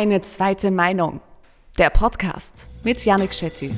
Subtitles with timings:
[0.00, 1.20] Eine zweite Meinung.
[1.76, 3.70] Der Podcast mit Janik Schetti.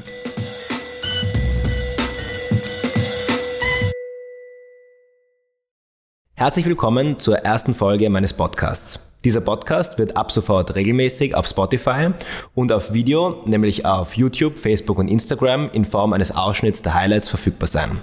[6.34, 9.18] Herzlich willkommen zur ersten Folge meines Podcasts.
[9.24, 12.10] Dieser Podcast wird ab sofort regelmäßig auf Spotify
[12.54, 17.26] und auf Video, nämlich auf YouTube, Facebook und Instagram, in Form eines Ausschnitts der Highlights
[17.26, 18.00] verfügbar sein.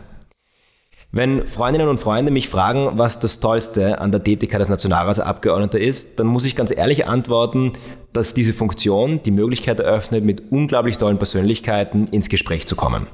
[1.11, 6.19] Wenn Freundinnen und Freunde mich fragen, was das Tollste an der Tätigkeit als Nationalratsabgeordneter ist,
[6.19, 7.73] dann muss ich ganz ehrlich antworten,
[8.13, 13.07] dass diese Funktion die Möglichkeit eröffnet, mit unglaublich tollen Persönlichkeiten ins Gespräch zu kommen.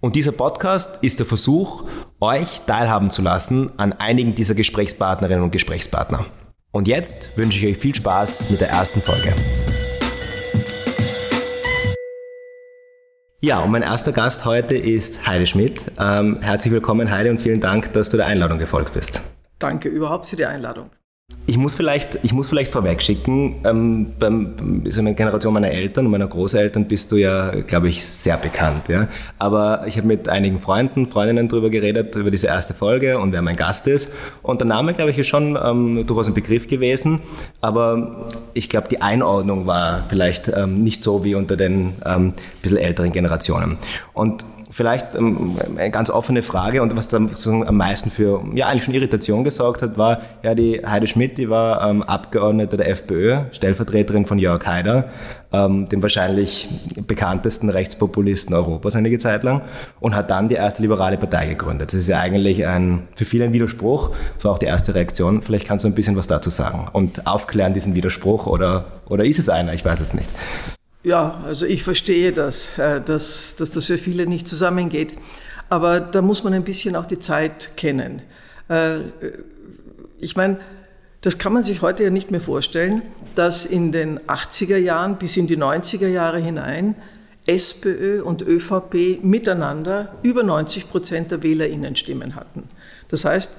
[0.00, 1.84] Und dieser Podcast ist der Versuch,
[2.20, 6.26] euch teilhaben zu lassen an einigen dieser Gesprächspartnerinnen und Gesprächspartner.
[6.72, 9.32] Und jetzt wünsche ich euch viel Spaß mit der ersten Folge.
[13.40, 15.92] Ja, und mein erster Gast heute ist Heide Schmidt.
[16.00, 19.20] Ähm, herzlich willkommen, Heide, und vielen Dank, dass du der Einladung gefolgt bist.
[19.58, 20.90] Danke überhaupt für die Einladung.
[21.48, 26.06] Ich muss vielleicht, ich muss vielleicht vorweg schicken, ähm, beim, so einer Generation meiner Eltern
[26.06, 28.88] und meiner Großeltern bist du ja, glaube ich, sehr bekannt.
[28.88, 29.08] Ja?
[29.38, 33.42] Aber ich habe mit einigen Freunden, Freundinnen darüber geredet, über diese erste Folge und wer
[33.42, 34.08] mein Gast ist.
[34.42, 37.20] Und der Name, glaube ich, ist schon ähm, durchaus ein Begriff gewesen.
[37.60, 42.78] Aber ich glaube, die Einordnung war vielleicht ähm, nicht so wie unter den ähm, bisschen
[42.78, 43.78] älteren Generationen.
[44.14, 44.44] Und
[44.76, 47.30] vielleicht ähm, eine ganz offene Frage und was dann
[47.66, 51.48] am meisten für ja eigentlich schon Irritation gesorgt hat, war ja die Heide Schmidt, die
[51.48, 55.08] war ähm, Abgeordnete der FPÖ, Stellvertreterin von Jörg Haider,
[55.50, 56.68] ähm, dem wahrscheinlich
[57.06, 59.62] bekanntesten Rechtspopulisten Europas einige Zeit lang
[59.98, 61.94] und hat dann die erste liberale Partei gegründet.
[61.94, 64.10] Das ist ja eigentlich ein für viele ein Widerspruch.
[64.34, 65.40] Das war auch die erste Reaktion.
[65.40, 69.38] Vielleicht kannst du ein bisschen was dazu sagen und aufklären diesen Widerspruch oder oder ist
[69.38, 69.72] es einer?
[69.72, 70.28] Ich weiß es nicht.
[71.06, 75.14] Ja, also ich verstehe das, äh, dass, dass das für viele nicht zusammengeht.
[75.68, 78.22] Aber da muss man ein bisschen auch die Zeit kennen.
[78.68, 79.02] Äh,
[80.18, 80.58] ich meine,
[81.20, 83.02] das kann man sich heute ja nicht mehr vorstellen,
[83.36, 86.96] dass in den 80er Jahren bis in die 90er Jahre hinein
[87.46, 92.64] SPÖ und ÖVP miteinander über 90 Prozent der WählerInnen-Stimmen hatten.
[93.10, 93.52] Das heißt,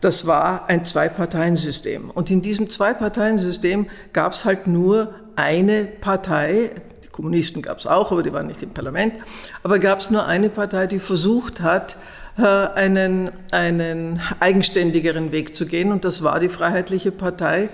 [0.00, 2.10] das war ein Zwei-Parteien-System.
[2.10, 6.70] Und in diesem Zwei-Parteien-System gab es halt nur eine Partei,
[7.04, 9.14] die Kommunisten gab es auch, aber die waren nicht im Parlament,
[9.62, 11.96] aber gab es nur eine Partei, die versucht hat,
[12.38, 15.92] äh, einen, einen eigenständigeren Weg zu gehen.
[15.92, 17.68] Und das war die Freiheitliche Partei,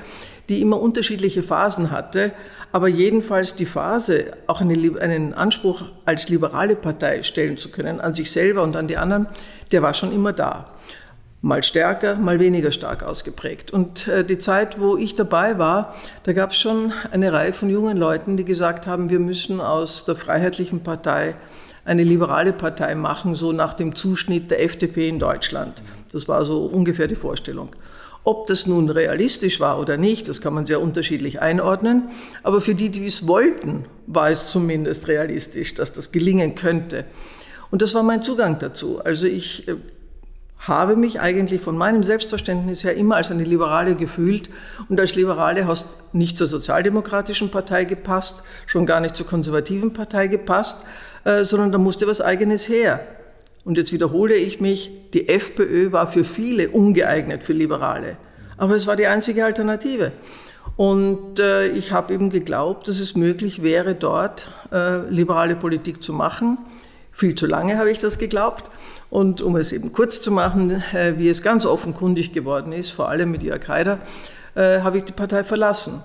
[0.49, 2.33] die immer unterschiedliche Phasen hatte.
[2.73, 8.15] Aber jedenfalls die Phase, auch eine, einen Anspruch als liberale Partei stellen zu können, an
[8.15, 9.29] sich selber und an die anderen,
[9.73, 10.69] der war schon immer da
[11.47, 13.71] mal stärker, mal weniger stark ausgeprägt.
[13.71, 17.71] Und äh, die Zeit, wo ich dabei war, da gab es schon eine Reihe von
[17.71, 21.37] jungen Leuten, die gesagt haben, wir müssen aus der Freiheitlichen Partei
[21.85, 25.85] eine liberale Partei machen, so nach dem Zuschnitt der FDP in Deutschland.
[26.11, 27.69] Das war so ungefähr die Vorstellung.
[28.25, 32.09] Ob das nun realistisch war oder nicht, das kann man sehr unterschiedlich einordnen.
[32.43, 37.05] Aber für die, die es wollten, war es zumindest realistisch, dass das gelingen könnte.
[37.71, 39.01] Und das war mein Zugang dazu.
[39.05, 39.77] Also ich äh,
[40.59, 44.51] habe mich eigentlich von meinem Selbstverständnis her immer als eine Liberale gefühlt
[44.89, 50.29] und als Liberale hast nicht zur sozialdemokratischen Partei gepasst, schon gar nicht zur konservativen Partei
[50.29, 50.83] gepasst,
[51.25, 53.01] äh, sondern da musste was eigenes her.
[53.65, 58.17] Und jetzt wiederhole ich mich, die FPÖ war für viele ungeeignet für Liberale,
[58.57, 60.13] aber es war die einzige Alternative.
[60.77, 66.13] Und äh, ich habe eben geglaubt, dass es möglich wäre, dort äh, liberale Politik zu
[66.13, 66.59] machen.
[67.19, 68.71] Viel zu lange habe ich das geglaubt.
[69.09, 73.09] Und um es eben kurz zu machen, äh, wie es ganz offenkundig geworden ist, vor
[73.09, 74.01] allem mit Jörg Haider,
[74.55, 76.03] äh, habe ich die Partei verlassen.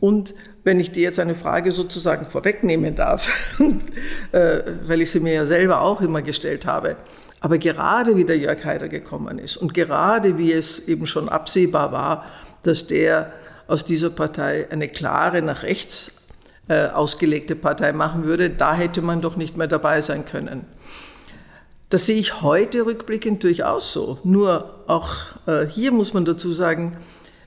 [0.00, 3.30] Und wenn ich dir jetzt eine Frage sozusagen vorwegnehmen darf,
[4.32, 6.96] äh, weil ich sie mir ja selber auch immer gestellt habe,
[7.38, 11.92] aber gerade wie der Jörg Haider gekommen ist und gerade wie es eben schon absehbar
[11.92, 12.24] war,
[12.64, 13.32] dass der
[13.68, 16.17] aus dieser Partei eine klare nach rechts
[16.68, 20.66] äh, ausgelegte Partei machen würde, da hätte man doch nicht mehr dabei sein können.
[21.90, 24.18] Das sehe ich heute rückblickend durchaus so.
[24.22, 25.14] Nur auch
[25.46, 26.98] äh, hier muss man dazu sagen,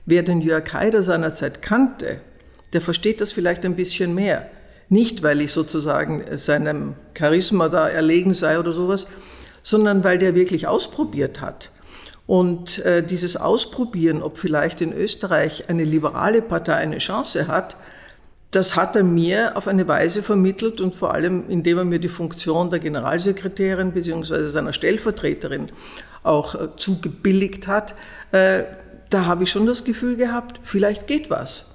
[0.04, 2.20] wer den Jörg Haider seinerzeit kannte,
[2.72, 4.48] der versteht das vielleicht ein bisschen mehr.
[4.88, 9.06] Nicht, weil ich sozusagen seinem Charisma da erlegen sei oder sowas,
[9.62, 11.70] sondern weil der wirklich ausprobiert hat.
[12.26, 17.76] Und äh, dieses Ausprobieren, ob vielleicht in Österreich eine liberale Partei eine Chance hat,
[18.52, 22.08] das hat er mir auf eine Weise vermittelt und vor allem, indem er mir die
[22.08, 24.48] Funktion der Generalsekretärin bzw.
[24.48, 25.72] seiner Stellvertreterin
[26.22, 27.94] auch äh, zugebilligt hat.
[28.30, 28.64] Äh,
[29.10, 31.66] da habe ich schon das Gefühl gehabt, vielleicht geht was.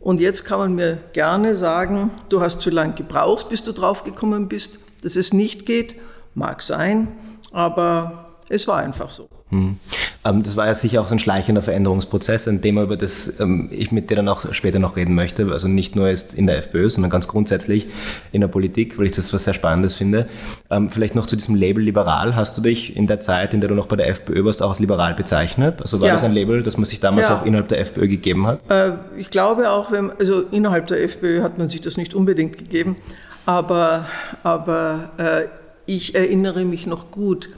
[0.00, 4.48] Und jetzt kann man mir gerne sagen, du hast zu lange gebraucht, bis du draufgekommen
[4.48, 5.96] bist, dass es nicht geht.
[6.34, 7.08] Mag sein,
[7.52, 9.28] aber es war einfach so.
[9.50, 9.78] Hm.
[10.24, 13.68] Ähm, das war ja sicher auch so ein schleichender Veränderungsprozess, ein Thema, über das ähm,
[13.70, 15.46] ich mit dir dann auch später noch reden möchte.
[15.52, 17.86] Also nicht nur jetzt in der FPÖ, sondern ganz grundsätzlich
[18.32, 20.28] in der Politik, weil ich das was sehr Spannendes finde.
[20.68, 22.34] Ähm, vielleicht noch zu diesem Label liberal.
[22.34, 24.70] Hast du dich in der Zeit, in der du noch bei der FPÖ warst, auch
[24.70, 25.80] als liberal bezeichnet?
[25.80, 26.14] Also war ja.
[26.14, 27.36] das ein Label, das man sich damals ja.
[27.36, 28.60] auch innerhalb der FPÖ gegeben hat?
[28.68, 32.58] Äh, ich glaube auch, wenn, also innerhalb der FPÖ hat man sich das nicht unbedingt
[32.58, 32.96] gegeben,
[33.44, 34.06] aber,
[34.42, 35.42] aber äh,
[35.86, 37.48] ich erinnere mich noch gut,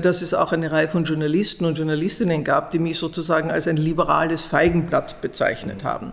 [0.00, 3.76] dass es auch eine Reihe von Journalisten und Journalistinnen gab, die mich sozusagen als ein
[3.76, 6.12] liberales Feigenblatt bezeichnet haben.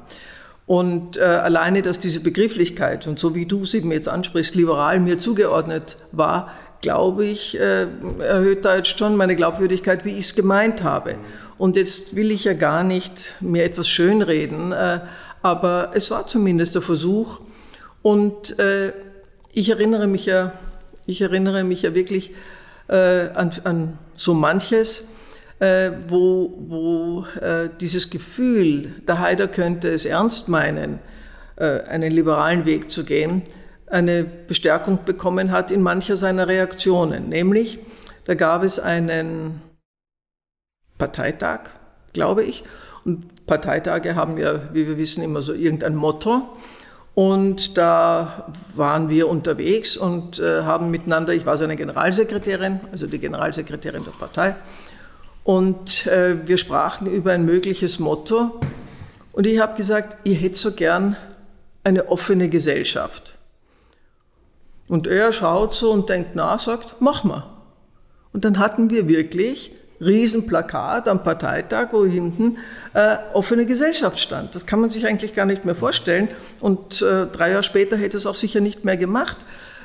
[0.65, 4.99] Und äh, alleine, dass diese Begrifflichkeit und so wie du sie mir jetzt ansprichst, liberal
[4.99, 7.87] mir zugeordnet war, glaube ich, äh,
[8.19, 11.15] erhöht da jetzt schon meine Glaubwürdigkeit, wie ich es gemeint habe.
[11.57, 14.99] Und jetzt will ich ja gar nicht mir etwas schönreden, äh,
[15.41, 17.39] aber es war zumindest der Versuch.
[18.01, 18.93] Und äh,
[19.51, 20.53] ich erinnere mich ja,
[21.05, 22.31] ich erinnere mich ja wirklich
[22.87, 25.07] äh, an, an, so manches,
[25.59, 30.99] äh, wo, wo äh, dieses Gefühl, der Haider könnte es ernst meinen,
[31.55, 33.43] äh, einen liberalen Weg zu gehen,
[33.87, 37.29] eine Bestärkung bekommen hat in mancher seiner Reaktionen.
[37.29, 37.79] Nämlich,
[38.25, 39.61] da gab es einen
[40.97, 41.69] Parteitag,
[42.13, 42.63] glaube ich,
[43.05, 46.49] und Parteitage haben ja, wie wir wissen, immer so irgendein Motto.
[47.15, 53.19] Und da waren wir unterwegs und äh, haben miteinander, ich war seine Generalsekretärin, also die
[53.19, 54.55] Generalsekretärin der Partei,
[55.43, 58.59] und äh, wir sprachen über ein mögliches Motto.
[59.33, 61.17] Und ich habe gesagt, ihr hättet so gern
[61.83, 63.37] eine offene Gesellschaft.
[64.87, 67.45] Und er schaut so und denkt na, sagt, mach mal.
[68.31, 72.57] Und dann hatten wir wirklich Riesenplakat am Parteitag, wo hinten
[72.93, 74.55] äh, offene Gesellschaft stand.
[74.55, 76.27] Das kann man sich eigentlich gar nicht mehr vorstellen.
[76.59, 79.37] Und äh, drei Jahre später hätte es auch sicher nicht mehr gemacht.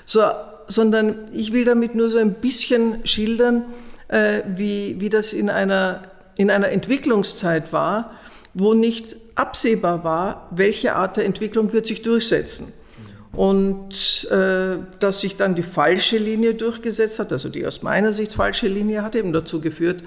[0.04, 0.22] So,
[0.66, 3.66] sondern ich will damit nur so ein bisschen schildern,
[4.08, 6.02] äh, wie, wie das in einer,
[6.36, 8.12] in einer Entwicklungszeit war,
[8.54, 12.72] wo nicht absehbar war, welche Art der Entwicklung wird sich durchsetzen.
[13.38, 18.32] Und äh, dass sich dann die falsche Linie durchgesetzt hat, also die aus meiner Sicht
[18.32, 20.02] falsche Linie, hat eben dazu geführt,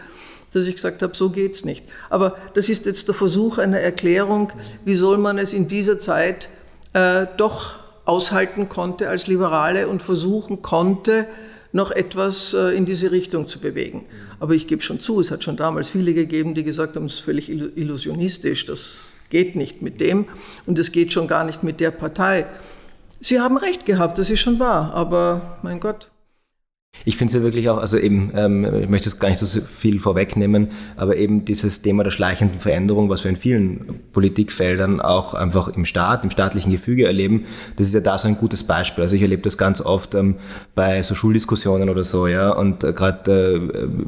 [0.52, 1.86] dass ich gesagt habe, so geht's nicht.
[2.10, 4.52] Aber das ist jetzt der Versuch einer Erklärung,
[4.84, 6.50] wie soll man es in dieser Zeit
[6.92, 11.26] äh, doch aushalten konnte als Liberale und versuchen konnte,
[11.72, 14.04] noch etwas äh, in diese Richtung zu bewegen.
[14.42, 17.14] Aber ich gebe schon zu, es hat schon damals viele gegeben, die gesagt haben, es
[17.14, 20.26] ist völlig illusionistisch, das geht nicht mit dem
[20.66, 22.46] und es geht schon gar nicht mit der Partei.
[23.24, 26.11] Sie haben recht gehabt, das ist schon wahr, aber mein Gott.
[27.04, 29.62] Ich finde es ja wirklich auch, also eben, ähm, ich möchte jetzt gar nicht so
[29.62, 30.68] viel vorwegnehmen,
[30.98, 35.86] aber eben dieses Thema der schleichenden Veränderung, was wir in vielen Politikfeldern auch einfach im
[35.86, 37.46] Staat, im staatlichen Gefüge erleben,
[37.78, 39.04] das ist ja da so ein gutes Beispiel.
[39.04, 40.36] Also ich erlebe das ganz oft ähm,
[40.76, 43.56] bei so Schuldiskussionen oder so, ja, und äh, gerade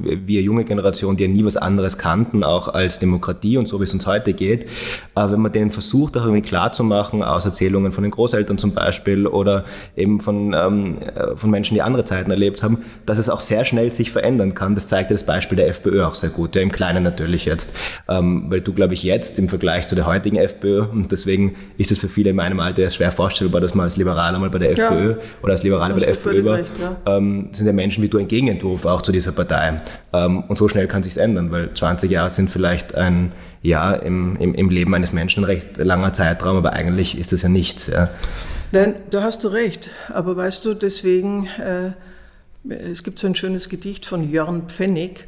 [0.06, 3.79] äh, wir junge Generation, die ja nie was anderes kannten, auch als Demokratie und so,
[3.79, 7.91] wie es uns heute geht, äh, wenn man denen versucht, auch irgendwie klarzumachen, aus Erzählungen
[7.91, 9.65] von den Großeltern zum Beispiel oder
[9.95, 12.73] eben von, ähm, äh, von Menschen, die andere Zeiten erlebt haben,
[13.06, 14.75] dass es auch sehr schnell sich verändern kann.
[14.75, 17.75] Das zeigt das Beispiel der FPÖ auch sehr gut, ja, im Kleinen natürlich jetzt.
[18.08, 21.92] Ähm, weil du, glaube ich, jetzt im Vergleich zu der heutigen FPÖ, und deswegen ist
[21.92, 24.75] es für viele in meinem Alter schwer vorstellbar, dass man als Liberaler mal bei der
[24.75, 24.90] ja.
[24.90, 27.18] FPÖ oder als Liberaler bei der FPÖ war, recht, ja.
[27.18, 29.81] ähm, sind ja Menschen wie du ein Gegenentwurf auch zu dieser Partei.
[30.14, 33.31] Ähm, und so schnell kann sich ändern, weil 20 Jahre sind vielleicht ein
[33.62, 37.42] Jahr im, im, im Leben eines Menschen ein recht langer Zeitraum, aber eigentlich ist das
[37.42, 37.88] ja nichts.
[37.88, 38.10] Ja.
[38.72, 39.92] Nein, da hast du recht.
[40.12, 41.92] Aber weißt du, deswegen äh,
[42.70, 45.27] es gibt so ein schönes Gedicht von Jörn Pfennig,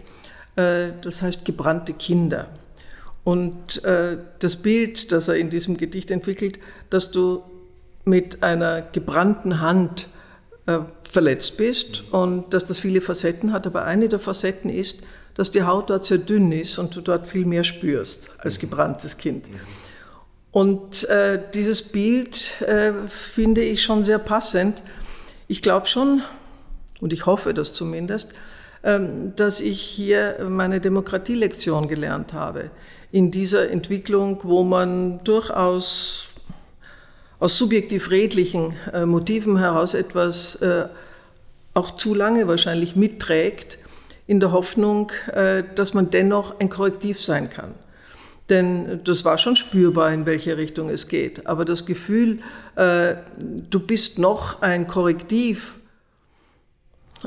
[0.55, 2.47] äh, das heißt Gebrannte Kinder.
[3.23, 7.43] Und äh, das Bild, das er in diesem Gedicht entwickelt, dass du
[8.05, 10.09] mit einer gebrannten Hand
[10.67, 15.51] äh, verletzt bist und dass das viele Facetten hat, aber eine der Facetten ist, dass
[15.51, 19.45] die Haut dort sehr dünn ist und du dort viel mehr spürst als gebranntes Kind.
[20.51, 24.83] Und äh, dieses Bild äh, finde ich schon sehr passend.
[25.47, 26.21] Ich glaube schon,
[27.05, 28.31] und ich hoffe das zumindest,
[28.83, 32.71] ähm, dass ich hier meine Demokratielektion gelernt habe.
[33.11, 36.29] In dieser Entwicklung, wo man durchaus
[37.37, 40.87] aus subjektiv redlichen äh, Motiven heraus etwas äh,
[41.75, 43.77] auch zu lange wahrscheinlich mitträgt,
[44.25, 47.75] in der Hoffnung, äh, dass man dennoch ein Korrektiv sein kann.
[48.49, 51.45] Denn das war schon spürbar, in welche Richtung es geht.
[51.45, 52.39] Aber das Gefühl,
[52.75, 55.75] du bist noch ein Korrektiv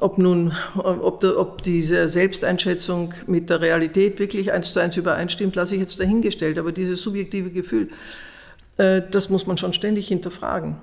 [0.01, 5.57] ob nun, ob, der, ob diese Selbsteinschätzung mit der Realität wirklich eins zu eins übereinstimmt,
[5.57, 6.59] lasse ich jetzt dahingestellt.
[6.59, 7.89] Aber dieses subjektive Gefühl,
[8.77, 10.71] äh, das muss man schon ständig hinterfragen.
[10.71, 10.79] Mhm.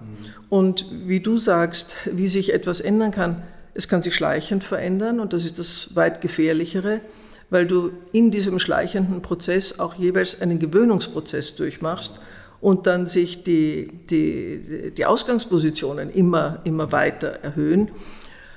[0.50, 3.44] Und wie du sagst, wie sich etwas ändern kann,
[3.74, 7.02] es kann sich schleichend verändern und das ist das weit gefährlichere.
[7.50, 12.20] weil du in diesem schleichenden Prozess auch jeweils einen Gewöhnungsprozess durchmachst
[12.60, 17.92] und dann sich die, die, die Ausgangspositionen immer, immer weiter erhöhen.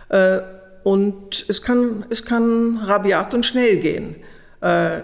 [0.09, 0.41] Äh,
[0.85, 4.17] und es kann, es kann rabiat und schnell gehen.
[4.61, 5.03] Äh,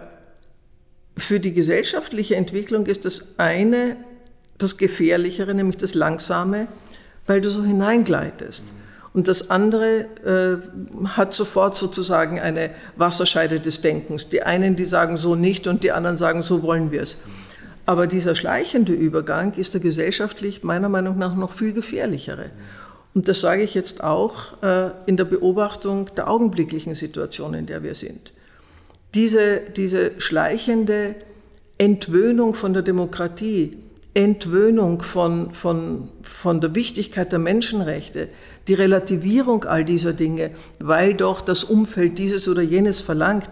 [1.16, 3.96] für die gesellschaftliche Entwicklung ist das eine
[4.58, 6.68] das Gefährlichere, nämlich das Langsame,
[7.26, 8.72] weil du so hineingleitest.
[9.12, 14.28] Und das andere äh, hat sofort sozusagen eine Wasserscheide des Denkens.
[14.28, 17.18] Die einen, die sagen so nicht und die anderen sagen, so wollen wir es.
[17.86, 22.50] Aber dieser schleichende Übergang ist der gesellschaftlich meiner Meinung nach noch viel gefährlichere.
[23.14, 27.82] Und das sage ich jetzt auch äh, in der Beobachtung der augenblicklichen Situation, in der
[27.82, 28.32] wir sind.
[29.14, 31.14] Diese, diese schleichende
[31.78, 33.78] Entwöhnung von der Demokratie,
[34.14, 38.28] Entwöhnung von, von, von der Wichtigkeit der Menschenrechte,
[38.68, 43.50] die Relativierung all dieser Dinge, weil doch das Umfeld dieses oder jenes verlangt,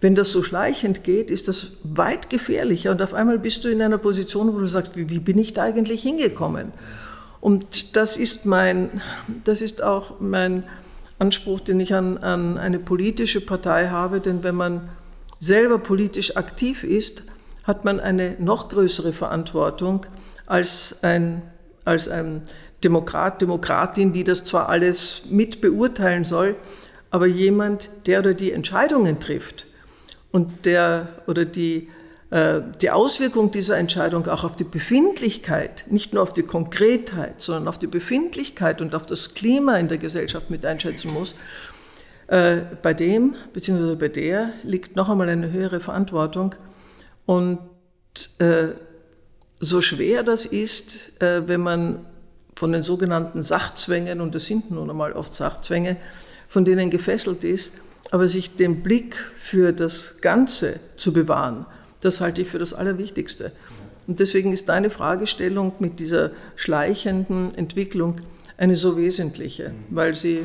[0.00, 3.82] wenn das so schleichend geht, ist das weit gefährlicher und auf einmal bist du in
[3.82, 6.72] einer Position, wo du sagst, wie, wie bin ich da eigentlich hingekommen?
[7.40, 9.00] Und das ist mein,
[9.44, 10.64] das ist auch mein
[11.18, 14.88] Anspruch, den ich an, an eine politische Partei habe, denn wenn man
[15.40, 17.24] selber politisch aktiv ist,
[17.64, 20.06] hat man eine noch größere Verantwortung
[20.46, 21.42] als ein,
[21.84, 22.42] als ein
[22.84, 26.56] Demokrat, Demokratin, die das zwar alles mit beurteilen soll,
[27.10, 29.66] aber jemand, der oder die Entscheidungen trifft
[30.32, 31.88] und der oder die
[32.28, 37.78] die Auswirkung dieser Entscheidung auch auf die Befindlichkeit, nicht nur auf die Konkretheit, sondern auf
[37.78, 41.36] die Befindlichkeit und auf das Klima in der Gesellschaft mit einschätzen muss,
[42.28, 43.94] äh, bei dem bzw.
[43.94, 46.56] bei der liegt noch einmal eine höhere Verantwortung
[47.24, 47.60] und
[48.38, 48.68] äh,
[49.60, 52.04] so schwer das ist, äh, wenn man
[52.56, 55.96] von den sogenannten Sachzwängen, und das sind nun einmal oft Sachzwänge,
[56.48, 57.74] von denen gefesselt ist,
[58.10, 61.66] aber sich den Blick für das Ganze zu bewahren,
[62.00, 63.52] das halte ich für das Allerwichtigste.
[64.06, 68.16] Und deswegen ist deine Fragestellung mit dieser schleichenden Entwicklung
[68.56, 70.44] eine so wesentliche, weil sie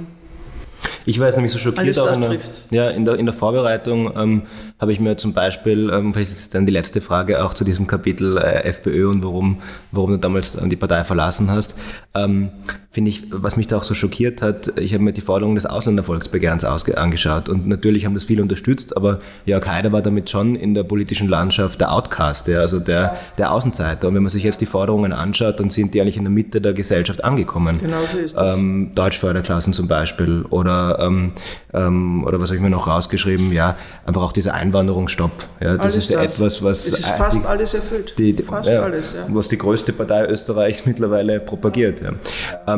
[1.06, 2.38] ich war jetzt nämlich so schockiert auch in der,
[2.70, 4.44] ja, in, der, in der Vorbereitung ähm,
[4.80, 7.88] habe ich mir zum Beispiel, ähm, vielleicht ist dann die letzte Frage auch zu diesem
[7.88, 11.76] Kapitel äh, FPÖ und warum, warum du damals die Partei verlassen hast,
[12.14, 12.52] ähm,
[12.92, 15.66] finde ich, was mich da auch so schockiert hat, ich habe mir die Forderung des
[15.66, 20.74] Ausländervolksbegehrens angeschaut und natürlich haben das viele unterstützt, aber Jörg Haider war damit schon in
[20.74, 24.10] der politischen Landschaft der Outcast, ja, also der, der Außenseiter.
[24.10, 26.60] Und wenn man sich jetzt die Forderungen anschaut, dann sind die eigentlich in der Mitte
[26.60, 27.80] der Gesellschaft angekommen.
[27.80, 28.58] Genau so ist das.
[28.58, 31.32] Ähm, Deutschförderklassen zum Beispiel oder, ähm,
[31.74, 35.32] ähm, oder was habe ich mir noch rausgeschrieben, ja, einfach auch dieser Einwanderungsstopp.
[35.62, 36.34] Ja, das alles ist das.
[36.34, 36.88] etwas, was...
[36.88, 38.16] Es ist fast die, alles erfüllt.
[38.18, 39.26] Die, die, fast ja, alles, ja.
[39.30, 42.02] Was die größte Partei Österreichs mittlerweile propagiert.
[42.02, 42.12] Ja.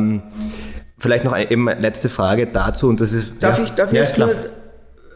[0.04, 0.22] Ähm,
[0.98, 2.88] vielleicht noch eine eben letzte Frage dazu.
[2.88, 4.30] Und das ist, darf ja, ich, darf ja, jetzt klar.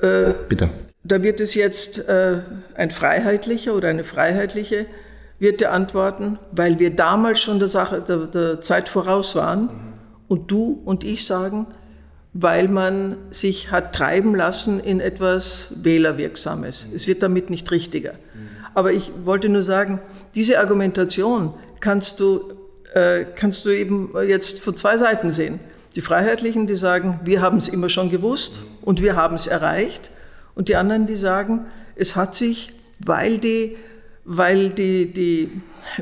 [0.01, 0.69] Nur, äh, Bitte.
[1.03, 2.41] Da wird es jetzt äh,
[2.75, 4.85] ein Freiheitlicher oder eine Freiheitliche
[5.39, 9.69] wird dir antworten, weil wir damals schon der, Sache, der, der Zeit voraus waren mhm.
[10.27, 11.67] und du und ich sagen,
[12.33, 16.87] weil man sich hat treiben lassen in etwas Wählerwirksames.
[16.87, 16.95] Mhm.
[16.95, 18.13] Es wird damit nicht richtiger.
[18.13, 18.49] Mhm.
[18.73, 19.99] Aber ich wollte nur sagen,
[20.35, 22.56] diese Argumentation kannst du
[22.97, 25.59] äh, kannst du eben jetzt von zwei Seiten sehen.
[25.95, 30.09] Die Freiheitlichen, die sagen, wir haben es immer schon gewusst und wir haben es erreicht.
[30.55, 33.77] Und die anderen, die sagen, es hat sich, weil die,
[34.25, 35.51] weil die, die,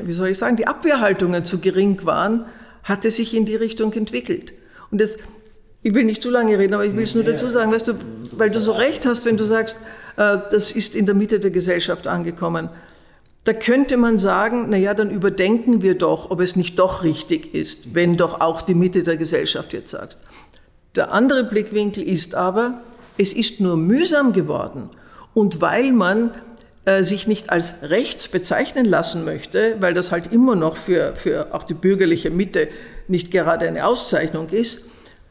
[0.02, 2.46] wie soll ich sagen, die Abwehrhaltungen zu gering waren,
[2.82, 4.54] hat es sich in die Richtung entwickelt.
[4.90, 5.18] Und das,
[5.82, 7.94] ich will nicht zu lange reden, aber ich will es nur dazu sagen, weißt du,
[8.32, 9.78] weil du so recht hast, wenn du sagst,
[10.16, 12.70] äh, das ist in der Mitte der Gesellschaft angekommen.
[13.46, 17.54] Da könnte man sagen, na ja, dann überdenken wir doch, ob es nicht doch richtig
[17.54, 20.18] ist, wenn doch auch die Mitte der Gesellschaft jetzt sagt.
[20.96, 22.82] Der andere Blickwinkel ist aber,
[23.16, 24.90] es ist nur mühsam geworden.
[25.32, 26.32] Und weil man
[26.86, 31.54] äh, sich nicht als rechts bezeichnen lassen möchte, weil das halt immer noch für, für
[31.54, 32.66] auch die bürgerliche Mitte
[33.06, 34.86] nicht gerade eine Auszeichnung ist,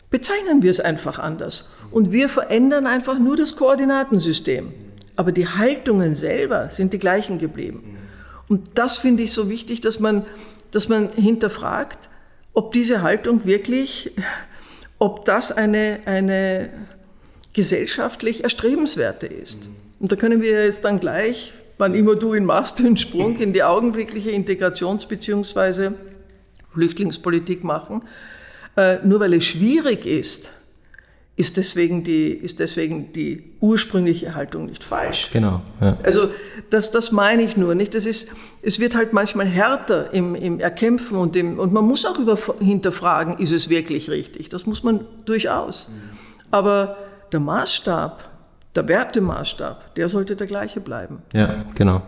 [0.09, 1.69] bezeichnen wir es einfach anders.
[1.91, 4.71] Und wir verändern einfach nur das Koordinatensystem.
[5.17, 7.97] Aber die Haltungen selber sind die gleichen geblieben.
[8.47, 10.25] Und das finde ich so wichtig, dass man,
[10.71, 12.09] dass man hinterfragt,
[12.53, 14.11] ob diese Haltung wirklich,
[14.99, 16.69] ob das eine, eine
[17.53, 19.69] gesellschaftlich erstrebenswerte ist.
[19.99, 23.53] Und da können wir jetzt dann gleich, wann immer du ihn machst, den Sprung in
[23.53, 25.91] die augenblickliche Integrations- bzw.
[26.73, 28.03] Flüchtlingspolitik machen.
[28.77, 30.51] Äh, nur weil es schwierig ist,
[31.37, 35.29] ist deswegen die, ist deswegen die ursprüngliche Haltung nicht falsch.
[35.33, 35.61] Genau.
[35.81, 35.97] Ja.
[36.01, 36.29] Also
[36.69, 37.93] das, das meine ich nur, nicht?
[37.93, 42.05] Das ist, es wird halt manchmal härter im, im Erkämpfen und, im, und man muss
[42.05, 44.47] auch über, hinterfragen, ist es wirklich richtig?
[44.47, 45.91] Das muss man durchaus.
[46.51, 46.95] Aber
[47.33, 48.29] der Maßstab,
[48.75, 51.19] der Wertemaßstab, der sollte der gleiche bleiben.
[51.33, 52.01] Ja, genau.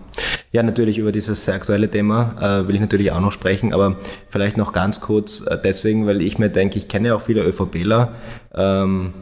[0.52, 3.98] Ja, natürlich über dieses sehr aktuelle Thema äh, will ich natürlich auch noch sprechen, aber
[4.30, 7.44] vielleicht noch ganz kurz äh, deswegen, weil ich mir denke, ich kenne ja auch viele
[7.44, 8.14] ÖVPler,
[8.54, 9.14] ähm,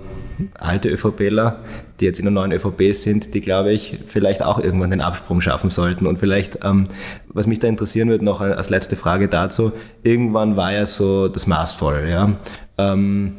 [0.54, 1.60] alte ÖVPler,
[2.00, 5.42] die jetzt in der neuen ÖVP sind, die, glaube ich, vielleicht auch irgendwann den Absprung
[5.42, 6.08] schaffen sollten.
[6.08, 6.88] Und vielleicht, ähm,
[7.28, 9.72] was mich da interessieren würde, noch als letzte Frage dazu,
[10.04, 12.36] irgendwann war ja so das Maß voll, ja.
[12.78, 13.34] Ähm,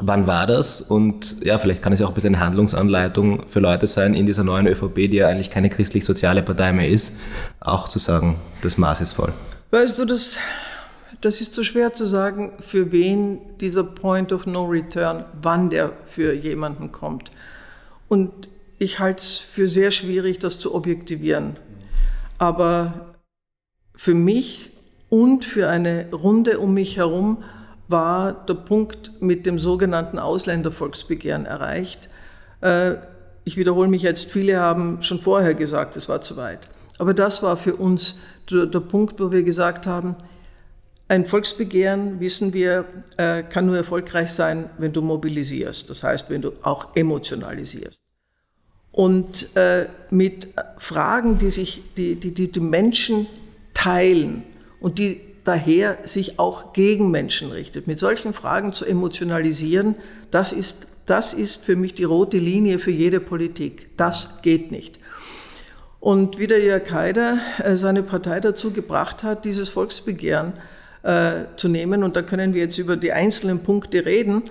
[0.00, 0.80] Wann war das?
[0.80, 4.42] Und ja, vielleicht kann es ja auch ein bisschen Handlungsanleitung für Leute sein in dieser
[4.42, 7.18] neuen ÖVP, die ja eigentlich keine christlich-soziale Partei mehr ist,
[7.60, 9.32] auch zu sagen, das Maß ist voll.
[9.70, 10.38] Weißt du, das,
[11.20, 15.92] das ist so schwer zu sagen, für wen dieser Point of No Return, wann der
[16.06, 17.30] für jemanden kommt.
[18.08, 18.48] Und
[18.78, 21.56] ich halte es für sehr schwierig, das zu objektivieren.
[22.38, 23.14] Aber
[23.94, 24.72] für mich
[25.08, 27.44] und für eine Runde um mich herum
[27.88, 32.08] war der Punkt mit dem sogenannten Ausländervolksbegehren erreicht.
[32.60, 32.94] Äh,
[33.44, 36.60] ich wiederhole mich jetzt, viele haben schon vorher gesagt, es war zu weit.
[36.98, 38.18] Aber das war für uns
[38.50, 40.16] der, der Punkt, wo wir gesagt haben,
[41.08, 42.86] ein Volksbegehren, wissen wir,
[43.18, 48.00] äh, kann nur erfolgreich sein, wenn du mobilisierst, das heißt, wenn du auch emotionalisierst.
[48.90, 50.48] Und äh, mit
[50.78, 53.26] Fragen, die sich die, die, die, die Menschen
[53.74, 54.44] teilen
[54.80, 57.86] und die daher sich auch gegen Menschen richtet.
[57.86, 59.96] Mit solchen Fragen zu emotionalisieren,
[60.30, 63.96] das ist, das ist für mich die rote Linie für jede Politik.
[63.96, 64.98] Das geht nicht.
[66.00, 70.54] Und wie der Jörg Haider äh, seine Partei dazu gebracht hat, dieses Volksbegehren
[71.02, 74.42] äh, zu nehmen, und da können wir jetzt über die einzelnen Punkte reden,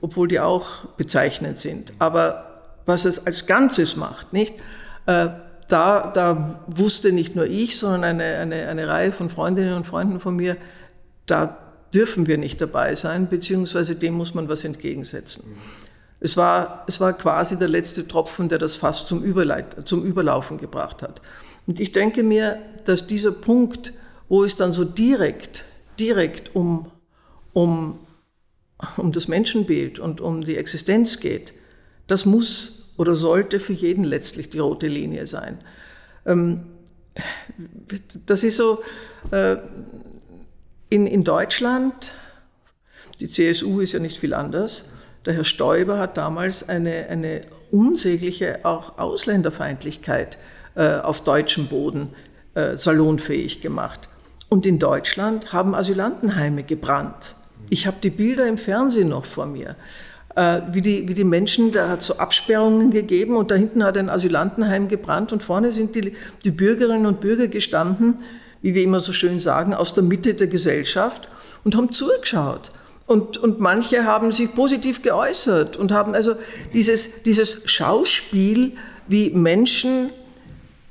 [0.00, 1.92] obwohl die auch bezeichnend sind.
[1.98, 4.54] Aber was es als Ganzes macht, nicht?
[5.06, 5.28] Äh,
[5.70, 10.20] da, da wusste nicht nur ich, sondern eine, eine, eine Reihe von Freundinnen und Freunden
[10.20, 10.56] von mir,
[11.26, 11.56] da
[11.94, 15.44] dürfen wir nicht dabei sein, beziehungsweise dem muss man was entgegensetzen.
[16.18, 19.22] Es war, es war quasi der letzte Tropfen, der das Fass zum,
[19.84, 21.22] zum Überlaufen gebracht hat.
[21.66, 23.92] Und ich denke mir, dass dieser Punkt,
[24.28, 25.64] wo es dann so direkt,
[25.98, 26.90] direkt um,
[27.52, 27.98] um,
[28.96, 31.54] um das Menschenbild und um die Existenz geht,
[32.06, 35.56] das muss oder sollte für jeden letztlich die rote Linie sein.
[36.26, 36.66] Ähm,
[38.26, 38.82] das ist so,
[39.30, 39.56] äh,
[40.90, 42.12] in, in Deutschland,
[43.18, 44.90] die CSU ist ja nicht viel anders,
[45.24, 50.36] der Herr Stoiber hat damals eine, eine unsägliche auch Ausländerfeindlichkeit
[50.74, 52.12] äh, auf deutschem Boden
[52.52, 54.10] äh, salonfähig gemacht.
[54.50, 57.34] Und in Deutschland haben Asylantenheime gebrannt.
[57.70, 59.76] Ich habe die Bilder im Fernsehen noch vor mir.
[60.36, 63.82] Äh, wie die, wie die Menschen, da hat es so Absperrungen gegeben und da hinten
[63.82, 66.14] hat ein Asylantenheim gebrannt und vorne sind die,
[66.44, 68.18] die Bürgerinnen und Bürger gestanden,
[68.62, 71.28] wie wir immer so schön sagen, aus der Mitte der Gesellschaft
[71.64, 72.70] und haben zugeschaut.
[73.06, 76.36] Und, und manche haben sich positiv geäußert und haben also
[76.74, 78.74] dieses, dieses Schauspiel,
[79.08, 80.10] wie Menschen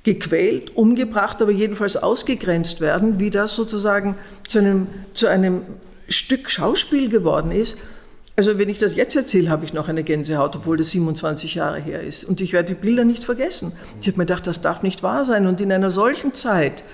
[0.04, 5.62] gequält, umgebracht, aber jedenfalls ausgegrenzt werden, wie das sozusagen zu einem, zu einem
[6.10, 7.78] Stück Schauspiel geworden ist,
[8.39, 11.78] also wenn ich das jetzt erzähle, habe ich noch eine Gänsehaut, obwohl das 27 Jahre
[11.78, 12.23] her ist.
[12.23, 13.73] Und ich werde die Bilder nicht vergessen.
[13.99, 15.45] Ich habe mir gedacht, das darf nicht wahr sein.
[15.45, 16.86] Und in einer solchen Zeit,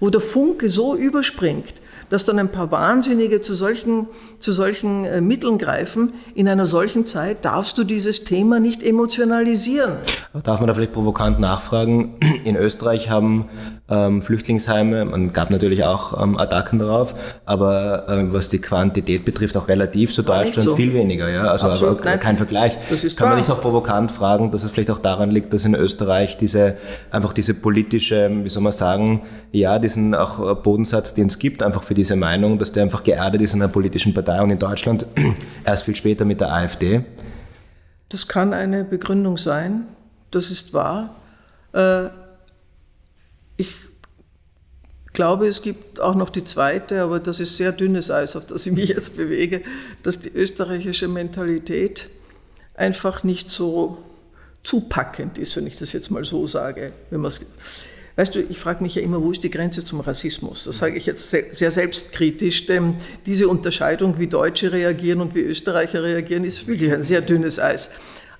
[0.00, 1.74] wo der Funke so überspringt,
[2.08, 4.06] dass dann ein paar Wahnsinnige zu solchen,
[4.38, 6.14] zu solchen äh, Mitteln greifen.
[6.34, 9.98] In einer solchen Zeit darfst du dieses Thema nicht emotionalisieren.
[10.42, 12.14] Darf man da vielleicht provokant nachfragen?
[12.44, 13.50] In Österreich haben
[13.86, 19.58] ähm, Flüchtlingsheime, man gab natürlich auch ähm, Attacken darauf, aber ähm, was die Quantität betrifft,
[19.58, 20.74] auch relativ zu Deutschland so.
[20.74, 21.28] viel weniger.
[21.28, 21.48] Ja?
[21.48, 22.78] Also Absolut, aber kein Vergleich.
[22.88, 25.66] Das ist Kann man nicht auch provokant fragen, dass es vielleicht auch daran liegt, dass
[25.66, 26.76] in Österreich diese
[27.10, 31.82] einfach diese politische, wie soll man sagen, ja, diesen auch Bodensatz, den es gibt, einfach
[31.82, 35.04] für diese Meinung, dass der einfach geerdet ist in einer politischen Partei und in Deutschland
[35.64, 37.04] erst viel später mit der AfD?
[38.08, 39.88] Das kann eine Begründung sein,
[40.30, 41.16] das ist wahr.
[41.72, 42.08] Äh,
[43.56, 43.68] ich
[45.12, 48.66] glaube, es gibt auch noch die zweite, aber das ist sehr dünnes Eis, auf das
[48.66, 49.62] ich mich jetzt bewege,
[50.02, 52.10] dass die österreichische Mentalität
[52.74, 53.98] einfach nicht so
[54.62, 56.92] zupackend ist, wenn ich das jetzt mal so sage.
[57.10, 57.22] Wenn
[58.16, 60.64] Weißt du, ich frage mich ja immer, wo ist die Grenze zum Rassismus?
[60.64, 62.94] Das sage ich jetzt sehr selbstkritisch, denn
[63.26, 67.90] diese Unterscheidung, wie Deutsche reagieren und wie Österreicher reagieren, ist wirklich ein sehr dünnes Eis.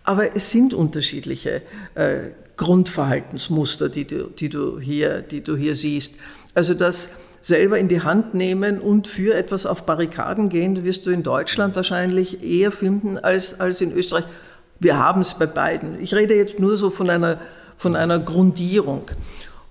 [0.04, 1.62] Aber es sind unterschiedliche
[1.96, 6.16] äh, Grundverhaltensmuster, die du, die, du hier, die du hier siehst.
[6.54, 7.10] Also das
[7.42, 11.76] selber in die Hand nehmen und für etwas auf Barrikaden gehen, wirst du in Deutschland
[11.76, 14.24] wahrscheinlich eher finden als, als in Österreich.
[14.80, 16.00] Wir haben es bei beiden.
[16.00, 17.38] Ich rede jetzt nur so von einer,
[17.76, 19.02] von einer Grundierung.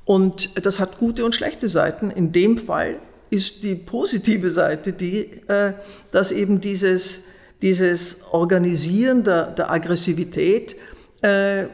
[0.05, 2.11] Und das hat gute und schlechte Seiten.
[2.11, 2.97] In dem Fall
[3.29, 5.73] ist die positive Seite die, äh,
[6.11, 7.21] dass eben dieses,
[7.63, 10.75] dieses Organisieren der, der Aggressivität
[11.21, 11.65] äh,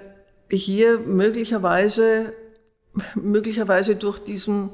[0.50, 2.34] hier möglicherweise,
[3.16, 4.70] möglicherweise durch diesen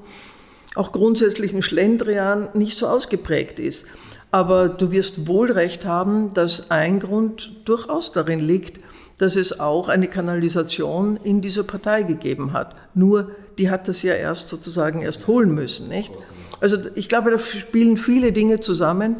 [0.75, 3.87] auch grundsätzlichen Schlendrian nicht so ausgeprägt ist.
[4.31, 8.81] Aber du wirst wohl recht haben, dass ein Grund durchaus darin liegt,
[9.17, 12.75] dass es auch eine Kanalisation in dieser Partei gegeben hat.
[12.93, 16.11] Nur die hat das ja erst sozusagen erst holen müssen, nicht?
[16.59, 19.17] Also ich glaube, da spielen viele Dinge zusammen.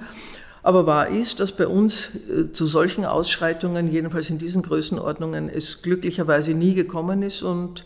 [0.66, 5.84] Aber wahr ist, dass bei uns äh, zu solchen Ausschreitungen, jedenfalls in diesen Größenordnungen, es
[5.84, 7.44] glücklicherweise nie gekommen ist.
[7.44, 7.86] Und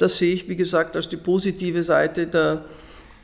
[0.00, 2.64] das sehe ich, wie gesagt, als die positive Seite der,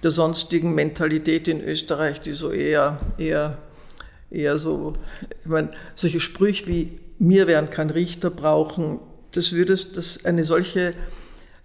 [0.05, 3.59] der sonstigen Mentalität in Österreich, die so eher, eher,
[4.31, 4.93] eher so,
[5.43, 9.01] ich meine, solche Sprüche wie wir werden keinen Richter brauchen,
[9.33, 10.95] das würdest, das eine solche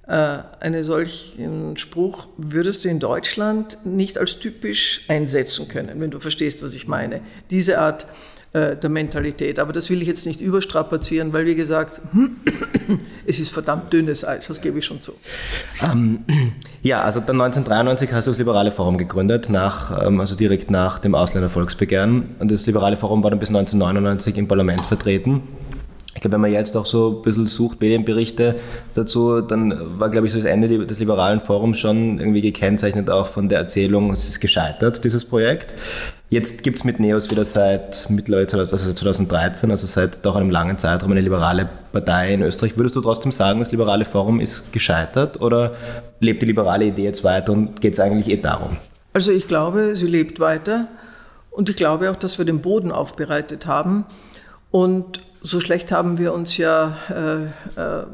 [0.09, 6.63] einen solchen Spruch würdest du in Deutschland nicht als typisch einsetzen können, wenn du verstehst,
[6.63, 7.21] was ich meine.
[7.51, 8.07] Diese Art
[8.51, 9.59] äh, der Mentalität.
[9.59, 12.01] Aber das will ich jetzt nicht überstrapazieren, weil, wie gesagt,
[13.27, 15.11] es ist verdammt dünnes Eis, das gebe ich schon zu.
[15.83, 16.23] Ähm,
[16.81, 20.97] ja, also dann 1993 hast du das Liberale Forum gegründet, nach, ähm, also direkt nach
[20.97, 22.37] dem Ausländervolksbegehren.
[22.39, 25.43] Und das Liberale Forum war dann bis 1999 im Parlament vertreten.
[26.19, 28.55] Ich glaube, wenn man jetzt auch so ein bisschen sucht, Medienberichte
[28.93, 33.25] dazu, dann war, glaube ich, so das Ende des liberalen Forums schon irgendwie gekennzeichnet auch
[33.25, 35.73] von der Erzählung, es ist gescheitert, dieses Projekt.
[36.29, 40.77] Jetzt gibt es mit NEOS wieder seit mittlerweile also 2013, also seit doch einem langen
[40.77, 42.75] Zeitraum, eine liberale Partei in Österreich.
[42.75, 45.71] Würdest du trotzdem sagen, das liberale Forum ist gescheitert oder
[46.19, 48.75] lebt die liberale Idee jetzt weiter und geht es eigentlich eh darum?
[49.13, 50.89] Also ich glaube, sie lebt weiter
[51.49, 54.03] und ich glaube auch, dass wir den Boden aufbereitet haben.
[54.71, 57.43] Und so schlecht haben wir uns ja äh,
[57.79, 58.05] äh,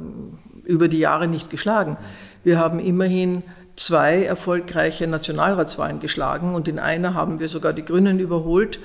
[0.63, 1.97] über die Jahre nicht geschlagen.
[2.43, 3.43] Wir haben immerhin
[3.75, 8.79] zwei erfolgreiche Nationalratswahlen geschlagen und in einer haben wir sogar die Grünen überholt.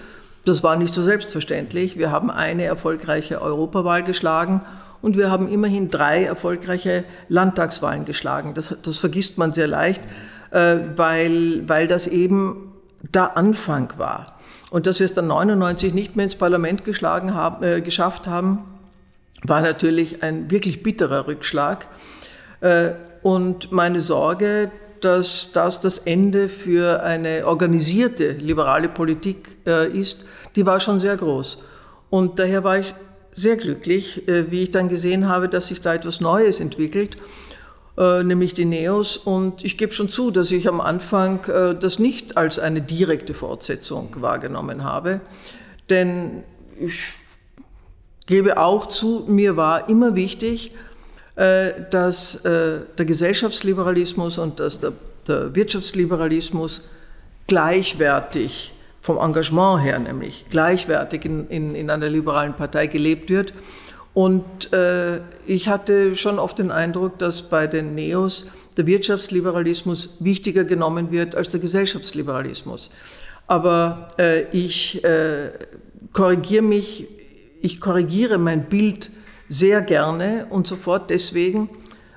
[0.44, 1.98] Das war nicht so selbstverständlich.
[1.98, 4.62] Wir haben eine erfolgreiche Europawahl geschlagen
[5.02, 8.54] und wir haben immerhin drei erfolgreiche Landtagswahlen geschlagen.
[8.54, 10.02] Das, das vergisst man sehr leicht,
[10.50, 14.38] äh, weil, weil das eben der Anfang war.
[14.70, 18.64] Und dass wir es dann 99 nicht mehr ins Parlament geschlagen haben, äh, geschafft haben,
[19.42, 21.88] war natürlich ein wirklich bitterer Rückschlag.
[22.60, 22.90] Äh,
[23.22, 30.24] und meine Sorge, dass das das Ende für eine organisierte liberale Politik äh, ist,
[30.56, 31.62] die war schon sehr groß.
[32.10, 32.94] Und daher war ich
[33.32, 37.16] sehr glücklich, äh, wie ich dann gesehen habe, dass sich da etwas Neues entwickelt
[38.00, 39.18] äh, nämlich die Neos.
[39.18, 43.34] Und ich gebe schon zu, dass ich am Anfang äh, das nicht als eine direkte
[43.34, 45.20] Fortsetzung wahrgenommen habe.
[45.90, 46.42] Denn
[46.78, 47.02] ich
[48.26, 50.72] gebe auch zu, mir war immer wichtig,
[51.36, 54.92] äh, dass der Gesellschaftsliberalismus und dass der,
[55.28, 56.82] der Wirtschaftsliberalismus
[57.48, 63.52] gleichwertig vom Engagement her nämlich gleichwertig in, in, in einer liberalen Partei gelebt wird
[64.12, 68.46] und äh, ich hatte schon oft den Eindruck, dass bei den Neos
[68.76, 72.90] der Wirtschaftsliberalismus wichtiger genommen wird als der Gesellschaftsliberalismus.
[73.46, 75.50] Aber äh, ich äh,
[76.12, 77.06] korrigiere mich,
[77.60, 79.10] ich korrigiere mein Bild
[79.48, 81.68] sehr gerne und sofort deswegen,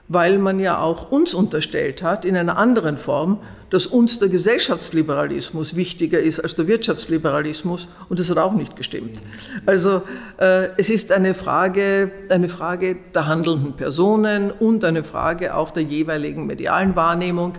[0.07, 3.39] weil man ja auch uns unterstellt hat, in einer anderen Form,
[3.69, 9.17] dass uns der Gesellschaftsliberalismus wichtiger ist als der Wirtschaftsliberalismus und das hat auch nicht gestimmt.
[9.65, 10.03] Also
[10.37, 15.83] äh, es ist eine Frage, eine Frage der handelnden Personen und eine Frage auch der
[15.83, 17.53] jeweiligen medialen Wahrnehmung.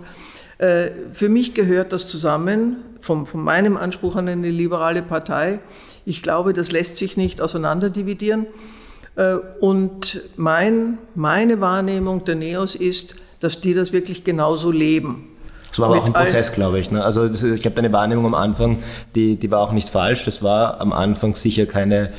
[0.59, 5.59] Äh, für mich gehört das zusammen, vom, von meinem Anspruch an eine liberale Partei.
[6.05, 8.47] Ich glaube, das lässt sich nicht auseinanderdividieren.
[8.47, 8.84] Äh,
[9.61, 15.29] und mein, meine Wahrnehmung der Neos ist, dass die das wirklich genauso leben.
[15.69, 16.91] Das war aber auch ein Prozess, glaube ich.
[16.91, 17.05] Ne?
[17.05, 18.79] Also ich glaube, deine Wahrnehmung am Anfang,
[19.15, 20.25] die, die war auch nicht falsch.
[20.25, 22.11] Das war am Anfang sicher keine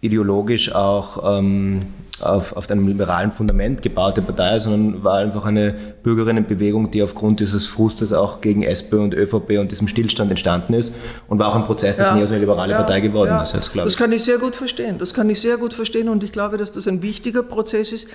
[0.00, 1.82] ideologisch auch ähm,
[2.22, 7.66] auf, auf einem liberalen Fundament gebaute Partei, sondern war einfach eine Bürgerinnenbewegung, die aufgrund dieses
[7.66, 10.94] Frustes auch gegen SP und ÖVP und diesem Stillstand entstanden ist
[11.28, 13.42] und war auch ein Prozess, dass ja, nie so eine liberale ja, Partei geworden ja.
[13.42, 13.54] ist.
[13.54, 14.98] Das, das kann ich sehr gut verstehen.
[14.98, 18.08] Das kann ich sehr gut verstehen und ich glaube, dass das ein wichtiger Prozess ist.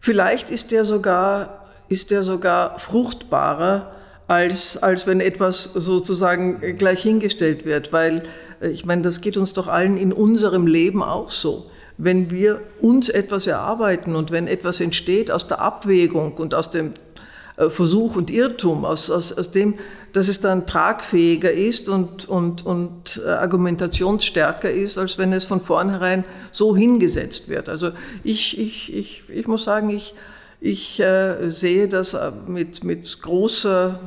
[0.00, 3.92] Vielleicht ist der sogar, ist der sogar fruchtbarer,
[4.28, 8.22] als, als wenn etwas sozusagen gleich hingestellt wird, weil
[8.60, 11.70] äh, ich meine, das geht uns doch allen in unserem Leben auch so.
[11.98, 16.94] Wenn wir uns etwas erarbeiten und wenn etwas entsteht aus der Abwägung und aus dem
[17.56, 19.74] äh, Versuch und Irrtum, aus, aus, aus dem,
[20.12, 25.60] dass es dann tragfähiger ist und, und, und äh, argumentationsstärker ist, als wenn es von
[25.60, 27.68] vornherein so hingesetzt wird.
[27.68, 27.90] Also
[28.22, 30.14] ich, ich, ich, ich muss sagen, ich,
[30.60, 33.98] ich äh, sehe das äh, mit, mit großer,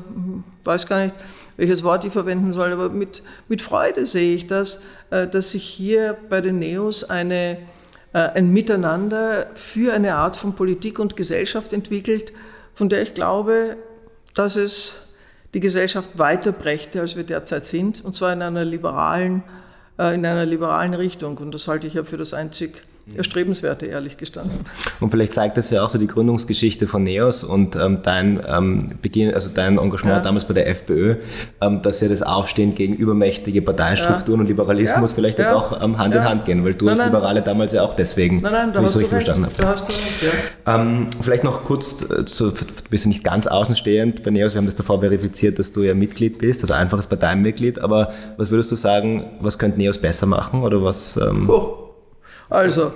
[0.64, 1.16] weiß gar nicht,
[1.58, 5.64] welches Wort ich verwenden soll, aber mit, mit Freude sehe ich das, äh, dass sich
[5.64, 7.58] hier bei den Neos eine,
[8.14, 12.34] ein Miteinander für eine Art von Politik und Gesellschaft entwickelt,
[12.74, 13.78] von der ich glaube,
[14.36, 15.16] dass es
[15.54, 19.44] die Gesellschaft weiter brächte, als wir derzeit sind, und zwar in einer liberalen,
[19.98, 21.38] in einer liberalen Richtung.
[21.38, 22.82] Und das halte ich ja für das einzig
[23.16, 24.60] erstrebenswerte, ehrlich gestanden.
[25.00, 28.92] Und vielleicht zeigt das ja auch so die Gründungsgeschichte von NEOS und ähm, dein ähm,
[29.02, 30.22] Beginn, also dein Engagement ja.
[30.22, 31.16] damals bei der FPÖ,
[31.62, 34.42] ähm, dass ja das Aufstehen gegen übermächtige Parteistrukturen ja.
[34.42, 35.16] und Liberalismus ja.
[35.16, 37.94] vielleicht auch ähm, Hand in Hand gehen, weil du nein, als Liberale damals ja auch
[37.94, 39.56] deswegen, nein, nein, da wie ich so richtig verstanden habe.
[39.58, 40.34] Da hast du recht,
[40.68, 44.58] ähm, vielleicht noch kurz, äh, zu, du bist ja nicht ganz außenstehend bei NEOS, wir
[44.58, 48.72] haben das davor verifiziert, dass du ja Mitglied bist, also einfaches Parteimitglied, aber was würdest
[48.72, 51.20] du sagen, was könnte NEOS besser machen oder was...
[51.48, 51.91] Oh
[52.52, 52.94] also,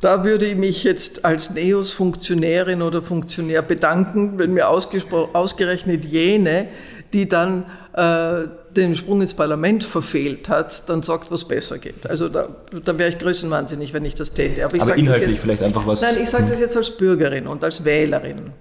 [0.00, 6.68] da würde ich mich jetzt als NEOS-Funktionärin oder Funktionär bedanken, wenn mir ausgerechnet jene,
[7.12, 12.08] die dann äh, den Sprung ins Parlament verfehlt hat, dann sagt, was besser geht.
[12.08, 12.48] Also da,
[12.84, 14.64] da wäre ich größenwahnsinnig, wenn ich das täte.
[14.64, 16.00] Aber, ich Aber inhaltlich jetzt, vielleicht einfach was...
[16.00, 18.52] Nein, ich sage das jetzt als Bürgerin und als Wählerin.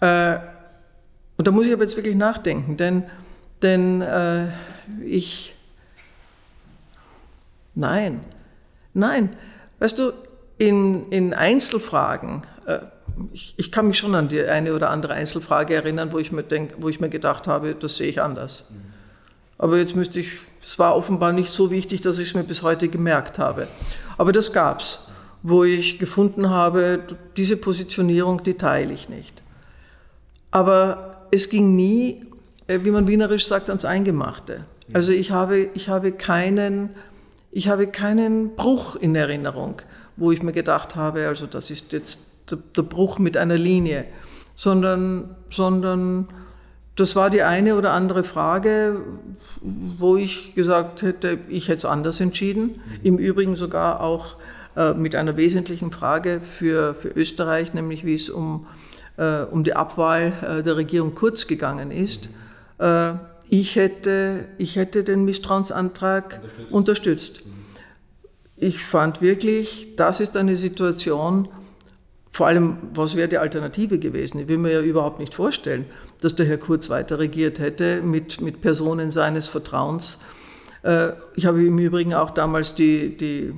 [0.00, 0.36] Äh,
[1.36, 3.04] und da muss ich aber jetzt wirklich nachdenken, denn,
[3.60, 4.46] denn äh,
[5.04, 5.54] ich...
[7.74, 8.20] Nein,
[8.94, 9.36] Nein,
[9.78, 10.12] weißt du,
[10.58, 12.78] in, in Einzelfragen, äh,
[13.32, 16.42] ich, ich, kann mich schon an die eine oder andere Einzelfrage erinnern, wo ich mir,
[16.42, 18.64] denk, wo ich mir gedacht habe, das sehe ich anders.
[19.58, 20.32] Aber jetzt müsste ich,
[20.64, 23.66] es war offenbar nicht so wichtig, dass ich es mir bis heute gemerkt habe.
[24.18, 25.06] Aber das gab es,
[25.42, 27.00] wo ich gefunden habe,
[27.36, 29.42] diese Positionierung, die teile ich nicht.
[30.50, 32.24] Aber es ging nie,
[32.66, 34.64] äh, wie man wienerisch sagt, ans Eingemachte.
[34.92, 36.90] Also ich habe, ich habe keinen
[37.52, 39.82] ich habe keinen Bruch in Erinnerung,
[40.16, 42.18] wo ich mir gedacht habe, also das ist jetzt
[42.50, 44.06] der Bruch mit einer Linie,
[44.56, 46.28] sondern, sondern
[46.96, 49.00] das war die eine oder andere Frage,
[49.60, 52.80] wo ich gesagt hätte, ich hätte es anders entschieden.
[53.02, 54.36] Im Übrigen sogar auch
[54.76, 58.66] äh, mit einer wesentlichen Frage für, für Österreich, nämlich wie es um,
[59.18, 62.28] äh, um die Abwahl äh, der Regierung Kurz gegangen ist.
[63.54, 67.42] Ich hätte, ich hätte den Misstrauensantrag unterstützt.
[67.42, 67.42] unterstützt.
[68.56, 71.50] Ich fand wirklich, das ist eine Situation,
[72.30, 74.38] vor allem, was wäre die Alternative gewesen?
[74.38, 75.84] Ich will mir ja überhaupt nicht vorstellen,
[76.22, 80.20] dass der Herr Kurz weiter regiert hätte mit, mit Personen seines Vertrauens.
[80.82, 83.52] Äh, ich habe im Übrigen auch damals die, die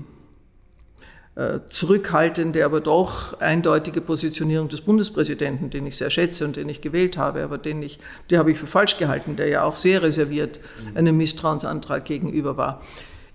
[1.66, 7.18] zurückhaltende, aber doch eindeutige Positionierung des Bundespräsidenten, den ich sehr schätze und den ich gewählt
[7.18, 7.98] habe, aber den ich,
[8.30, 10.60] die habe ich für falsch gehalten, der ja auch sehr reserviert
[10.94, 12.82] einem Misstrauensantrag gegenüber war.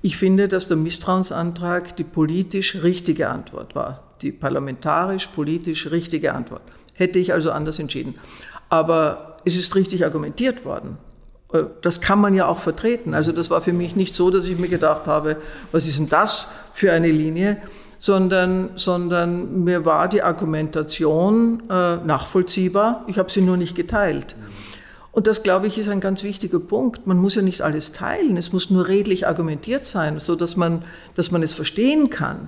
[0.02, 6.62] Ich finde, dass der Misstrauensantrag die politisch richtige Antwort war, die parlamentarisch politisch richtige Antwort.
[6.94, 8.16] Hätte ich also anders entschieden.
[8.70, 10.98] Aber es ist richtig argumentiert worden.
[11.52, 13.14] Äh, das kann man ja auch vertreten.
[13.14, 15.38] Also das war für mich nicht so, dass ich mir gedacht habe,
[15.72, 17.58] was ist denn das für eine Linie?
[18.00, 23.04] Sondern, sondern mir war die Argumentation äh, nachvollziehbar.
[23.08, 24.36] Ich habe sie nur nicht geteilt.
[25.12, 27.06] Und das, glaube ich, ist ein ganz wichtiger Punkt.
[27.06, 30.84] Man muss ja nicht alles teilen, es muss nur redlich argumentiert sein, sodass man,
[31.16, 32.48] dass man es verstehen kann.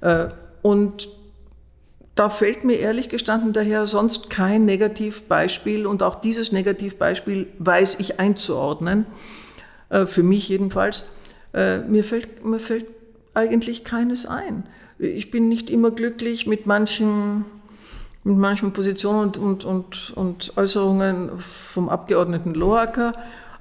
[0.00, 0.28] Äh,
[0.62, 1.08] und
[2.14, 8.20] da fällt mir ehrlich gestanden daher sonst kein Negativbeispiel und auch dieses Negativbeispiel weiß ich
[8.20, 9.06] einzuordnen,
[9.88, 11.06] äh, für mich jedenfalls.
[11.54, 12.86] Äh, mir fällt, mir fällt
[13.38, 14.64] eigentlich keines ein.
[14.98, 17.44] Ich bin nicht immer glücklich mit manchen,
[18.24, 23.12] mit manchen Positionen und, und, und, und Äußerungen vom Abgeordneten Loacker.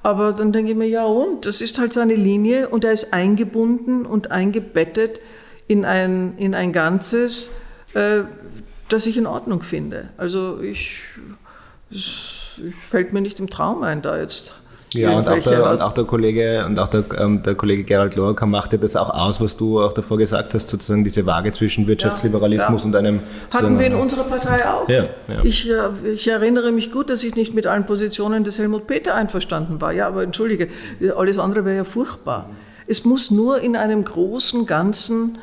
[0.04, 3.14] Aber dann denke ich mir, ja und, das ist halt seine Linie und er ist
[3.14, 5.20] eingebunden und eingebettet
[5.68, 7.52] in ein, in ein Ganzes,
[7.94, 8.22] äh,
[8.90, 10.10] das ich in Ordnung finde.
[10.18, 11.04] Also ich,
[11.92, 14.54] es fällt mir nicht im Traum ein, da jetzt
[15.02, 18.16] ja, und auch, der, und auch, der, Kollege und auch der, ähm, der Kollege Gerald
[18.16, 21.52] Lorca macht ja das auch aus, was du auch davor gesagt hast, sozusagen diese Waage
[21.52, 22.86] zwischen Wirtschaftsliberalismus ja, ja.
[22.86, 23.20] und einem.
[23.52, 24.88] Hatten wir in unserer Partei auch.
[24.90, 25.06] Ja,
[25.44, 29.16] ich, äh, ich, erinnere mich gut, dass ich nicht mit allen Positionen des Helmut Peter
[29.16, 29.92] einverstanden war.
[29.94, 30.70] Ja, aber entschuldige,
[31.16, 32.50] alles andere wäre ja furchtbar.
[32.88, 35.38] Es muss nur in einem großen Ganzen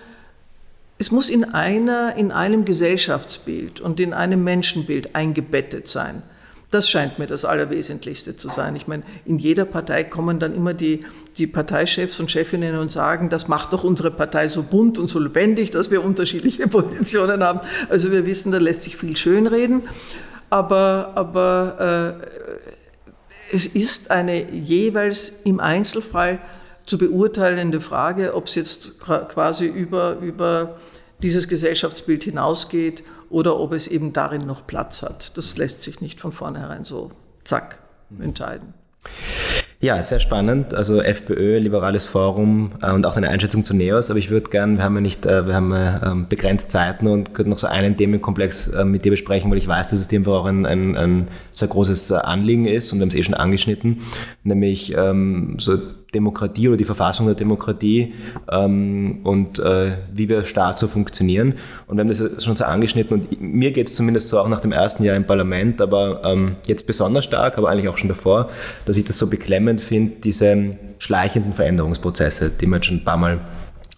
[0.98, 6.22] es muss in einer, in einem Gesellschaftsbild und in einem Menschenbild eingebettet sein.
[6.70, 8.74] Das scheint mir das Allerwesentlichste zu sein.
[8.74, 11.04] Ich meine, in jeder Partei kommen dann immer die,
[11.38, 15.20] die Parteichefs und Chefinnen und sagen, das macht doch unsere Partei so bunt und so
[15.20, 17.60] lebendig, dass wir unterschiedliche Positionen haben.
[17.88, 19.82] Also wir wissen, da lässt sich viel schönreden.
[20.50, 26.40] Aber, aber äh, es ist eine jeweils im Einzelfall
[26.86, 30.76] zu beurteilende Frage, ob es jetzt quasi über, über
[31.22, 35.36] dieses Gesellschaftsbild hinausgeht oder ob es eben darin noch Platz hat.
[35.36, 37.10] Das lässt sich nicht von vornherein so
[37.44, 37.78] zack
[38.20, 38.74] entscheiden.
[39.84, 40.72] Ja, sehr spannend.
[40.72, 44.08] Also FPÖ, Liberales Forum äh, und auch eine Einschätzung zu NEOS.
[44.08, 47.34] Aber ich würde gerne, wir haben ja nicht, äh, wir haben äh, begrenzt Zeiten und
[47.34, 50.32] könnten noch so einen Themenkomplex mit dir besprechen, weil ich weiß, dass es dir einfach
[50.32, 54.00] auch ein, ein, ein sehr großes Anliegen ist und wir haben es eh schon angeschnitten,
[54.42, 55.76] nämlich ähm, so
[56.14, 58.14] Demokratie oder die Verfassung der Demokratie
[58.50, 61.54] ähm, und äh, wie wir Staat so funktionieren.
[61.86, 64.60] Und wir haben das schon so angeschnitten und mir geht es zumindest so auch nach
[64.60, 68.48] dem ersten Jahr im Parlament, aber ähm, jetzt besonders stark, aber eigentlich auch schon davor,
[68.86, 73.16] dass ich das so beklemmend finde, diese schleichenden Veränderungsprozesse, die wir jetzt schon ein paar
[73.18, 73.40] Mal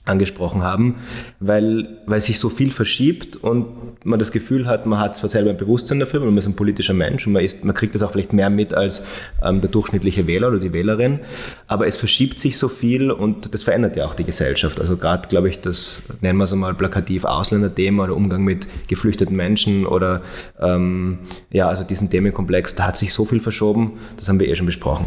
[0.06, 0.96] angesprochen haben,
[1.40, 3.66] weil, weil sich so viel verschiebt und
[4.04, 6.54] man das Gefühl hat, man hat zwar selber ein Bewusstsein dafür, weil man ist ein
[6.54, 9.04] politischer Mensch und man, ist, man kriegt das auch vielleicht mehr mit als
[9.42, 11.20] ähm, der durchschnittliche Wähler oder die Wählerin,
[11.66, 14.80] aber es verschiebt sich so viel und das verändert ja auch die Gesellschaft.
[14.80, 19.34] Also gerade, glaube ich, das nennen wir es einmal plakativ Ausländerthema oder Umgang mit geflüchteten
[19.34, 20.22] Menschen oder
[20.60, 21.18] ähm,
[21.50, 24.66] ja, also diesen Themenkomplex, da hat sich so viel verschoben, das haben wir eh schon
[24.66, 25.06] besprochen.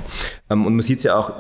[0.49, 1.31] Ähm, und man sieht es ja auch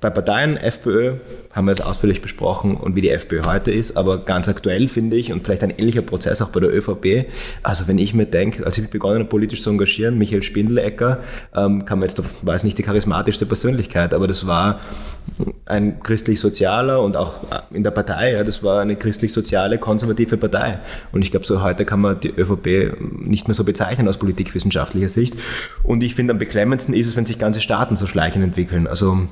[0.00, 1.16] bei Parteien, FPÖ,
[1.52, 5.16] haben wir es ausführlich besprochen und wie die FPÖ heute ist, aber ganz aktuell finde
[5.16, 7.26] ich und vielleicht ein ähnlicher Prozess auch bei der ÖVP.
[7.62, 11.20] Also wenn ich mir denke, als ich begonnen habe, politisch zu engagieren, Michael Spindelecker,
[11.54, 14.80] ähm, man jetzt, war es nicht die charismatischste Persönlichkeit, aber das war
[15.66, 17.34] ein christlich-sozialer und auch
[17.70, 20.80] in der Partei, ja, das war eine christlich-soziale, konservative Partei.
[21.12, 25.08] Und ich glaube, so heute kann man die ÖVP nicht mehr so bezeichnen aus politikwissenschaftlicher
[25.08, 25.36] Sicht.
[25.82, 28.86] Und ich finde, am beklemmendsten ist es, wenn sich ganze Staaten so schleichend entwickeln.
[28.86, 29.28] Also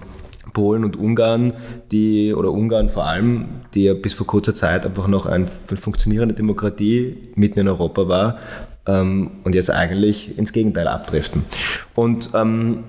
[0.53, 1.55] Polen und Ungarn,
[1.93, 6.35] die, oder Ungarn vor allem, die ja bis vor kurzer Zeit einfach noch eine funktionierende
[6.35, 8.39] Demokratie mitten in Europa war,
[8.87, 11.45] ähm, und jetzt eigentlich ins Gegenteil abdriften.
[11.95, 12.85] Und ähm,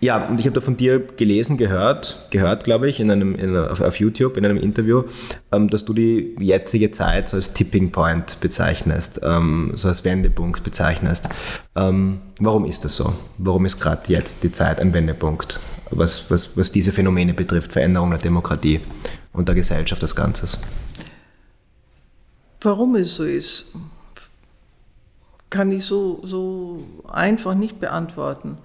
[0.00, 3.56] ja, und ich habe da von dir gelesen, gehört, gehört, glaube ich, in einem, in,
[3.56, 5.04] auf, auf, YouTube in einem Interview,
[5.52, 10.64] ähm, dass du die jetzige Zeit so als Tipping Point bezeichnest, ähm, so als Wendepunkt
[10.64, 11.28] bezeichnest.
[11.74, 13.14] Ähm, warum ist das so?
[13.38, 18.10] Warum ist gerade jetzt die Zeit ein Wendepunkt, was, was, was diese Phänomene betrifft, Veränderung
[18.10, 18.80] der Demokratie
[19.32, 20.58] und der Gesellschaft als Ganzes?
[22.60, 23.66] Warum es so ist?
[25.50, 28.58] Kann ich so, so einfach nicht beantworten.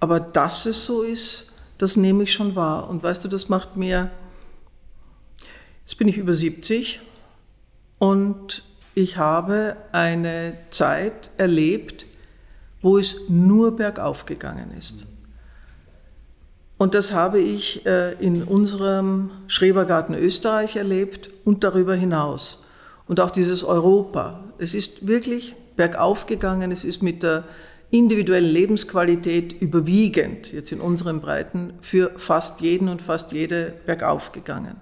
[0.00, 2.88] Aber dass es so ist, das nehme ich schon wahr.
[2.88, 4.10] Und weißt du, das macht mir,
[5.84, 7.00] jetzt bin ich über 70
[7.98, 8.62] und
[8.94, 12.06] ich habe eine Zeit erlebt,
[12.82, 15.06] wo es nur bergauf gegangen ist.
[16.78, 22.62] Und das habe ich äh, in unserem Schrebergarten Österreich erlebt und darüber hinaus.
[23.08, 24.44] Und auch dieses Europa.
[24.58, 26.70] Es ist wirklich bergauf gegangen.
[26.70, 27.44] Es ist mit der
[27.90, 34.76] individuellen Lebensqualität überwiegend, jetzt in unseren Breiten, für fast jeden und fast jede bergauf gegangen.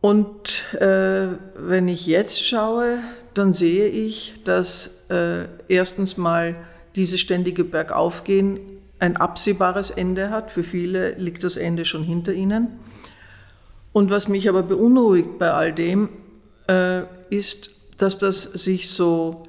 [0.00, 3.00] Und äh, wenn ich jetzt schaue,
[3.34, 6.56] dann sehe ich, dass äh, erstens mal
[6.96, 8.60] dieses ständige Bergaufgehen
[8.98, 10.50] ein absehbares Ende hat.
[10.50, 12.68] Für viele liegt das Ende schon hinter ihnen.
[13.92, 16.08] Und was mich aber beunruhigt bei all dem,
[16.68, 19.42] äh, ist, dass das sich so,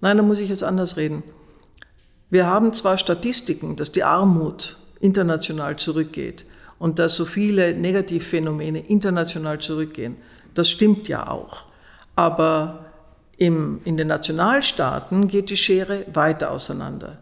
[0.00, 1.22] nein, da muss ich jetzt anders reden.
[2.30, 6.44] Wir haben zwar Statistiken, dass die Armut international zurückgeht
[6.78, 10.16] und dass so viele Negativphänomene international zurückgehen.
[10.54, 11.64] Das stimmt ja auch.
[12.14, 12.86] Aber
[13.36, 17.18] im, in den Nationalstaaten geht die Schere weiter auseinander.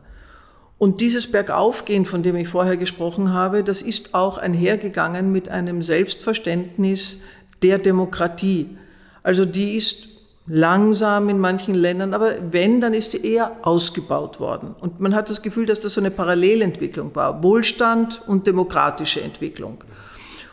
[0.78, 5.83] Und dieses Bergaufgehen, von dem ich vorher gesprochen habe, das ist auch einhergegangen mit einem
[5.83, 7.20] Selbstverständnis
[7.62, 8.76] der Demokratie.
[9.22, 10.13] Also die ist
[10.46, 14.74] langsam in manchen Ländern, aber wenn, dann ist sie eher ausgebaut worden.
[14.80, 19.83] Und man hat das Gefühl, dass das so eine Parallelentwicklung war, Wohlstand und demokratische Entwicklung.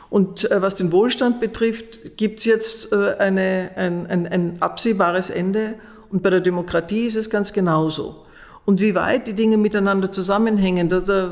[0.08, 5.30] Und äh, was den Wohlstand betrifft, gibt es jetzt äh, eine, ein, ein, ein absehbares
[5.30, 5.74] Ende.
[6.10, 8.26] Und bei der Demokratie ist es ganz genauso.
[8.64, 11.30] Und wie weit die Dinge miteinander zusammenhängen, da, da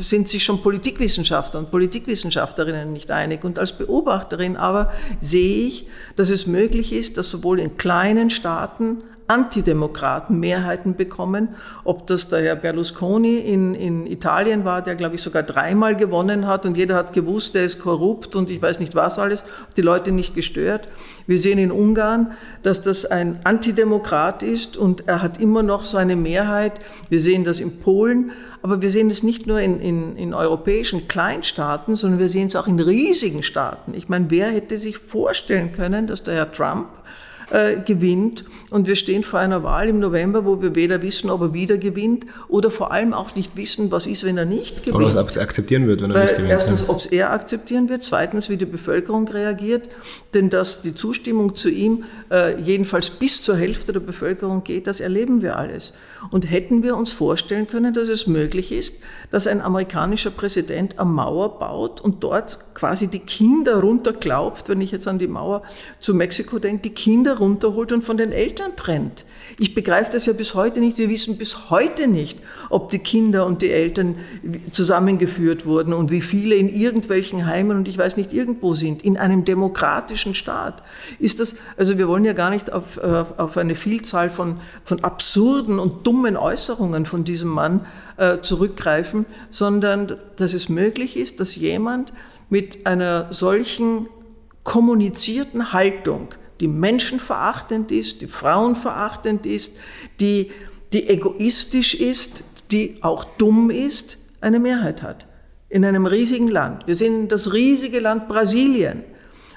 [0.00, 3.44] sind sich schon Politikwissenschaftler und Politikwissenschaftlerinnen nicht einig.
[3.44, 9.02] Und als Beobachterin aber sehe ich, dass es möglich ist, dass sowohl in kleinen Staaten
[9.28, 11.50] Antidemokraten Mehrheiten bekommen.
[11.84, 16.46] Ob das der Herr Berlusconi in, in Italien war, der, glaube ich, sogar dreimal gewonnen
[16.46, 19.44] hat und jeder hat gewusst, der ist korrupt und ich weiß nicht was alles,
[19.76, 20.88] die Leute nicht gestört.
[21.26, 26.16] Wir sehen in Ungarn, dass das ein Antidemokrat ist und er hat immer noch seine
[26.16, 26.80] Mehrheit.
[27.10, 28.32] Wir sehen das in Polen,
[28.62, 32.56] aber wir sehen es nicht nur in, in, in europäischen Kleinstaaten, sondern wir sehen es
[32.56, 33.92] auch in riesigen Staaten.
[33.94, 36.88] Ich meine, wer hätte sich vorstellen können, dass der Herr Trump
[37.50, 38.44] äh, gewinnt.
[38.70, 41.78] Und wir stehen vor einer Wahl im November, wo wir weder wissen, ob er wieder
[41.78, 44.96] gewinnt oder vor allem auch nicht wissen, was ist, wenn er nicht gewinnt.
[44.96, 46.52] Oder was akzeptieren wird, wenn er Weil nicht gewinnt.
[46.52, 49.88] Erstens, ob es er akzeptieren wird, zweitens, wie die Bevölkerung reagiert,
[50.34, 55.00] denn dass die Zustimmung zu ihm äh, jedenfalls bis zur Hälfte der Bevölkerung geht, das
[55.00, 55.94] erleben wir alles.
[56.30, 58.96] Und hätten wir uns vorstellen können, dass es möglich ist,
[59.30, 64.90] dass ein amerikanischer Präsident am Mauer baut und dort quasi die Kinder runterglaubt, wenn ich
[64.90, 65.62] jetzt an die Mauer
[65.98, 69.24] zu Mexiko denke, die Kinder runterholt und von den Eltern trennt.
[69.58, 70.98] Ich begreife das ja bis heute nicht.
[70.98, 72.40] Wir wissen bis heute nicht,
[72.70, 74.16] ob die Kinder und die Eltern
[74.72, 79.04] zusammengeführt wurden und wie viele in irgendwelchen Heimen und ich weiß nicht irgendwo sind.
[79.04, 80.82] In einem demokratischen Staat
[81.18, 85.02] ist das, also wir wollen ja gar nicht auf, äh, auf eine Vielzahl von, von
[85.02, 87.86] absurden und dummen Äußerungen von diesem Mann
[88.16, 92.12] äh, zurückgreifen, sondern dass es möglich ist, dass jemand
[92.50, 94.08] mit einer solchen
[94.64, 96.28] kommunizierten Haltung,
[96.60, 99.78] die menschenverachtend ist, die frauenverachtend ist,
[100.20, 100.50] die,
[100.92, 105.26] die egoistisch ist, die auch dumm ist, eine Mehrheit hat.
[105.68, 106.86] In einem riesigen Land.
[106.86, 109.04] Wir sehen das riesige Land Brasilien,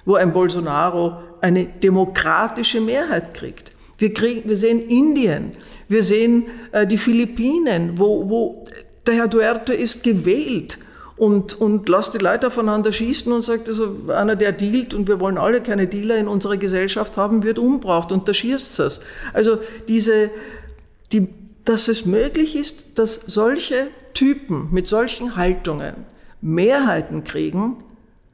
[0.05, 3.71] wo ein Bolsonaro eine demokratische Mehrheit kriegt.
[3.97, 5.51] Wir, kriegen, wir sehen Indien,
[5.87, 8.65] wir sehen äh, die Philippinen, wo, wo
[9.05, 10.79] der Herr Duerte ist gewählt
[11.21, 15.19] und, und lasst die Leute aufeinander schießen und sagt, also einer, der dealt und wir
[15.19, 19.01] wollen alle keine Dealer in unserer Gesellschaft haben, wird umgebracht und da schießt es.
[19.31, 20.31] Also diese,
[21.11, 21.29] die,
[21.63, 25.93] dass es möglich ist, dass solche Typen mit solchen Haltungen
[26.41, 27.83] Mehrheiten kriegen,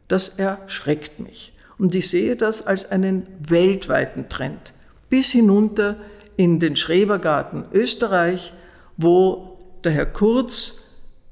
[0.07, 1.51] das erschreckt mich.
[1.77, 4.73] Und ich sehe das als einen weltweiten Trend,
[5.09, 5.97] bis hinunter
[6.37, 8.53] in den Schrebergarten Österreich,
[8.95, 10.86] wo der Herr Kurz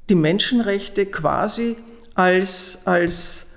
[0.10, 1.76] die Menschenrechte quasi
[2.14, 3.48] als, als,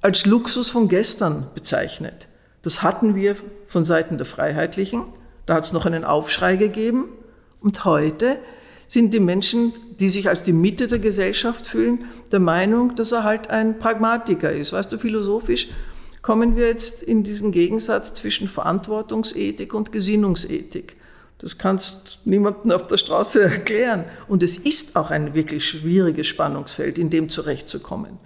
[0.00, 2.28] als Luxus von gestern bezeichnet.
[2.62, 3.36] Das hatten wir
[3.66, 5.04] von Seiten der Freiheitlichen.
[5.46, 7.08] Da hat es noch einen Aufschrei gegeben.
[7.60, 8.38] Und heute
[8.88, 13.24] sind die Menschen, die sich als die Mitte der Gesellschaft fühlen, der Meinung, dass er
[13.24, 14.72] halt ein Pragmatiker ist.
[14.72, 15.68] Weißt du, philosophisch
[16.22, 20.96] kommen wir jetzt in diesen Gegensatz zwischen Verantwortungsethik und Gesinnungsethik.
[21.44, 24.06] Das kannst niemandem auf der Straße erklären.
[24.28, 28.16] Und es ist auch ein wirklich schwieriges Spannungsfeld, in dem zurechtzukommen.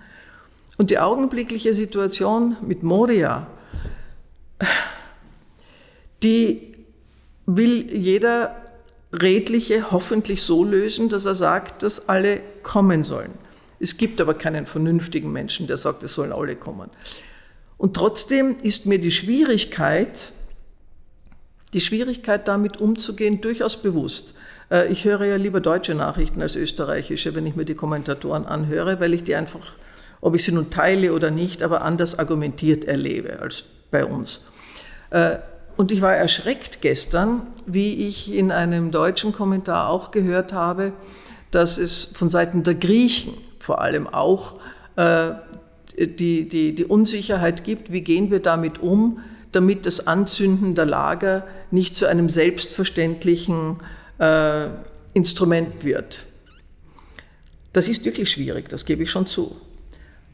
[0.77, 3.49] Und die augenblickliche Situation mit Moria,
[6.23, 6.77] die
[7.45, 8.55] will jeder
[9.13, 13.33] Redliche hoffentlich so lösen, dass er sagt, dass alle kommen sollen.
[13.81, 16.89] Es gibt aber keinen vernünftigen Menschen, der sagt, es sollen alle kommen.
[17.79, 20.33] Und trotzdem ist mir die Schwierigkeit,
[21.75, 24.35] die Schwierigkeit damit umzugehen durchaus bewusst.
[24.71, 29.01] Äh, ich höre ja lieber deutsche Nachrichten als österreichische, wenn ich mir die Kommentatoren anhöre,
[29.01, 29.75] weil ich die einfach,
[30.21, 34.41] ob ich sie nun teile oder nicht, aber anders argumentiert erlebe als bei uns.
[35.11, 35.37] Äh,
[35.77, 40.93] und ich war erschreckt gestern, wie ich in einem deutschen Kommentar auch gehört habe,
[41.53, 44.57] dass es von Seiten der Griechen vor allem auch
[44.97, 45.31] äh,
[45.97, 49.21] die, die, die Unsicherheit gibt, wie gehen wir damit um,
[49.53, 53.79] damit das Anzünden der Lager nicht zu einem selbstverständlichen
[54.19, 54.69] äh,
[55.15, 56.27] Instrument wird.
[57.73, 59.57] Das ist wirklich schwierig, das gebe ich schon zu.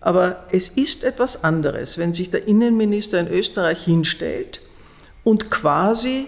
[0.01, 4.61] Aber es ist etwas anderes, wenn sich der Innenminister in Österreich hinstellt
[5.23, 6.27] und quasi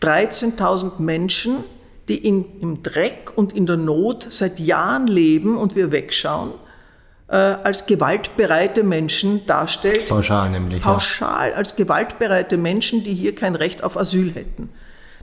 [0.00, 1.64] 13.000 Menschen,
[2.08, 6.52] die in, im Dreck und in der Not seit Jahren leben und wir wegschauen,
[7.30, 10.08] äh, als gewaltbereite Menschen darstellt.
[10.08, 10.82] Pauschal nämlich.
[10.82, 11.54] Pauschal ja.
[11.56, 14.68] als gewaltbereite Menschen, die hier kein Recht auf Asyl hätten.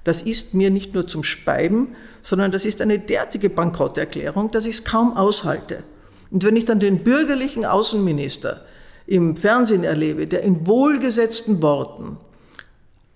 [0.06, 4.76] Das ist mir nicht nur zum Speiben, sondern das ist eine derartige Bankrotterklärung, dass ich
[4.76, 5.84] es kaum aushalte.
[6.32, 8.62] Und wenn ich dann den bürgerlichen Außenminister
[9.06, 12.18] im Fernsehen erlebe, der in wohlgesetzten Worten,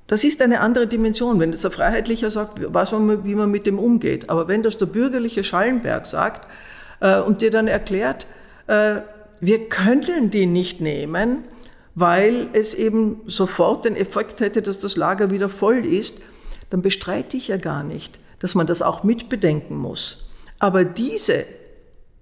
[0.08, 3.66] das ist eine andere Dimension, wenn jetzt der Freiheitlicher sagt, was man, wie man mit
[3.66, 4.30] dem umgeht.
[4.30, 6.50] Aber wenn das der bürgerliche Schallenberg sagt
[7.00, 8.28] äh, und dir dann erklärt,
[8.68, 11.44] wir können die nicht nehmen,
[11.96, 16.22] weil es eben sofort den Effekt hätte, dass das Lager wieder voll ist,
[16.70, 20.30] dann bestreite ich ja gar nicht, dass man das auch mitbedenken muss.
[20.60, 21.46] Aber diese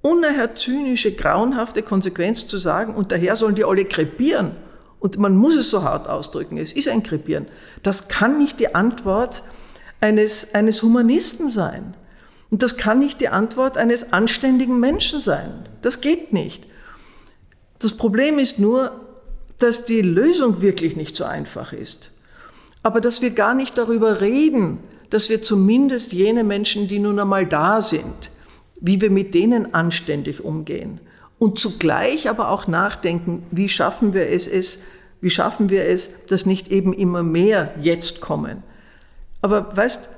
[0.01, 4.51] unerhört zynische, grauenhafte Konsequenz zu sagen, und daher sollen die alle krepieren,
[4.99, 7.47] und man muss es so hart ausdrücken, es ist ein Krepieren,
[7.83, 9.43] das kann nicht die Antwort
[10.01, 11.95] eines, eines Humanisten sein.
[12.49, 15.51] Und das kann nicht die Antwort eines anständigen Menschen sein.
[15.81, 16.65] Das geht nicht.
[17.79, 18.99] Das Problem ist nur,
[19.59, 22.11] dass die Lösung wirklich nicht so einfach ist.
[22.81, 24.79] Aber dass wir gar nicht darüber reden,
[25.09, 28.31] dass wir zumindest jene Menschen, die nun einmal da sind,
[28.79, 31.01] wie wir mit denen anständig umgehen.
[31.39, 34.79] Und zugleich aber auch nachdenken, wie schaffen wir es, es
[35.21, 38.63] wie schaffen wir es, dass nicht eben immer mehr jetzt kommen?
[39.41, 40.09] Aber weißt,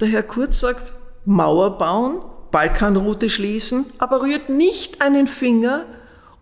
[0.00, 0.94] der Herr Kurz sagt,
[1.28, 5.84] Mauer bauen, Balkanroute schließen, aber rührt nicht einen Finger,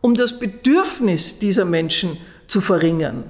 [0.00, 2.16] um das Bedürfnis dieser Menschen
[2.46, 3.24] zu verringern.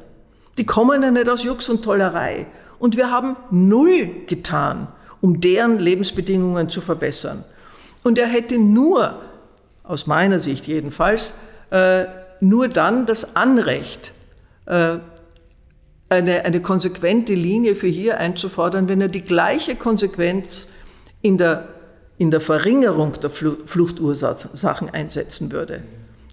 [0.58, 2.46] Die kommen ja nicht aus Jux und Tollerei.
[2.78, 4.88] Und wir haben null getan,
[5.22, 7.42] um deren Lebensbedingungen zu verbessern.
[8.02, 9.22] Und er hätte nur,
[9.82, 11.36] aus meiner Sicht jedenfalls,
[11.70, 12.04] äh,
[12.40, 14.12] nur dann das Anrecht,
[14.66, 14.98] äh,
[16.10, 20.68] eine, eine konsequente Linie für hier einzufordern, wenn er die gleiche Konsequenz
[21.26, 21.68] in der,
[22.18, 25.82] in der Verringerung der Fluchtursachen einsetzen würde.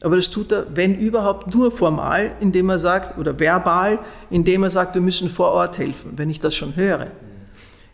[0.03, 4.69] Aber das tut er, wenn überhaupt, nur formal, indem er sagt, oder verbal, indem er
[4.69, 7.07] sagt, wir müssen vor Ort helfen, wenn ich das schon höre.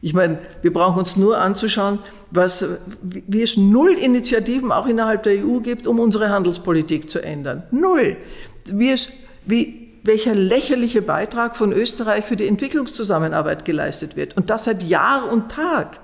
[0.01, 1.99] Ich meine, wir brauchen uns nur anzuschauen,
[2.31, 2.65] was,
[3.01, 7.63] wie es null Initiativen auch innerhalb der EU gibt, um unsere Handelspolitik zu ändern.
[7.71, 8.17] Null.
[8.65, 9.11] Wie es,
[9.45, 14.35] wie, welcher lächerliche Beitrag von Österreich für die Entwicklungszusammenarbeit geleistet wird.
[14.37, 15.99] Und das seit Jahr und Tag.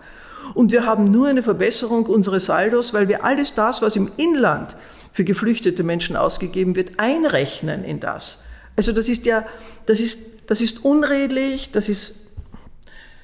[0.54, 4.76] Und wir haben nur eine Verbesserung unseres Saldos, weil wir alles das, was im Inland
[5.14, 8.40] für geflüchtete Menschen ausgegeben wird, einrechnen in das.
[8.76, 9.46] Also das ist ja,
[9.86, 12.16] das ist, das ist unredlich, das ist,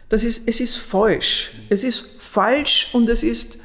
[0.09, 1.51] das ist, es ist falsch.
[1.69, 3.57] Es ist falsch und es ist,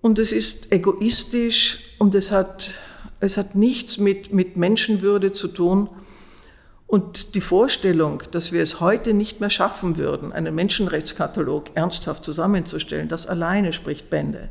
[0.00, 2.72] und es ist egoistisch und es hat,
[3.20, 5.88] es hat nichts mit, mit Menschenwürde zu tun.
[6.94, 13.08] Und die Vorstellung, dass wir es heute nicht mehr schaffen würden, einen Menschenrechtskatalog ernsthaft zusammenzustellen,
[13.08, 14.48] das alleine spricht Bände.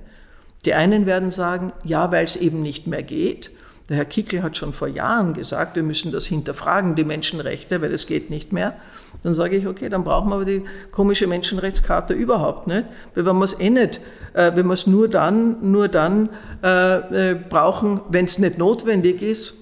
[0.65, 3.49] Die einen werden sagen, ja, weil es eben nicht mehr geht.
[3.87, 7.93] Der Herr Kickel hat schon vor Jahren gesagt, wir müssen das hinterfragen, die Menschenrechte, weil
[7.93, 8.75] es geht nicht mehr.
[9.23, 13.37] Dann sage ich, okay, dann brauchen wir aber die komische Menschenrechtskarte überhaupt nicht, weil wenn
[13.37, 14.01] wir es eh nicht,
[14.33, 16.27] äh, wenn wir es nur dann, nur dann
[16.61, 19.53] äh, äh brauchen, wenn es nicht notwendig ist,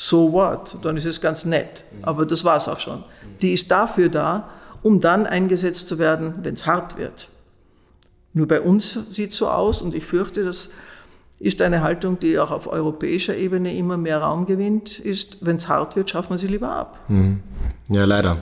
[0.00, 1.82] so what, dann ist es ganz nett.
[2.02, 3.02] Aber das war es auch schon.
[3.40, 4.48] Die ist dafür da,
[4.82, 7.28] um dann eingesetzt zu werden, wenn es hart wird.
[8.32, 10.70] Nur bei uns sieht so aus und ich fürchte, das
[11.40, 15.66] ist eine Haltung, die auch auf europäischer Ebene immer mehr Raum gewinnt, ist, wenn es
[15.66, 17.00] hart wird, schaffen wir sie lieber ab.
[17.08, 17.40] Hm.
[17.88, 18.36] Ja, leider.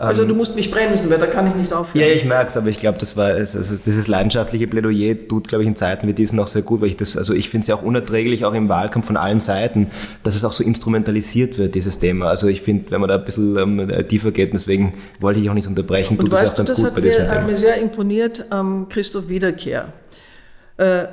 [0.00, 2.06] Also du musst mich bremsen, weil da kann ich nicht aufhören.
[2.06, 5.62] Ja, ich merke es, aber ich glaube, das war also dieses leidenschaftliche Plädoyer tut, glaube
[5.62, 7.66] ich, in Zeiten wie diesen auch sehr gut, weil ich das, also ich finde es
[7.68, 9.88] ja auch unerträglich, auch im Wahlkampf von allen Seiten,
[10.22, 12.30] dass es auch so instrumentalisiert wird, dieses Thema.
[12.30, 15.54] Also ich finde, wenn man da ein bisschen ähm, tiefer geht, deswegen wollte ich auch
[15.54, 17.40] nicht unterbrechen, tut es auch ganz das gut bei diesem mir, Thema.
[17.42, 19.92] hat mir sehr imponiert, ähm, Christoph Wiederkehr.
[20.78, 21.04] Äh,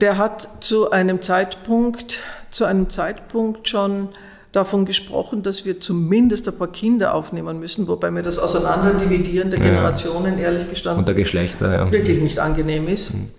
[0.00, 2.20] der hat zu einem Zeitpunkt,
[2.52, 4.10] zu einem Zeitpunkt schon
[4.52, 9.58] davon gesprochen, dass wir zumindest ein paar Kinder aufnehmen müssen, wobei mir das Auseinanderdividieren der
[9.58, 10.44] Generationen, ja.
[10.44, 11.92] ehrlich gestanden, und der Geschlechter, ja.
[11.92, 13.14] wirklich nicht angenehm ist.
[13.14, 13.30] Mhm.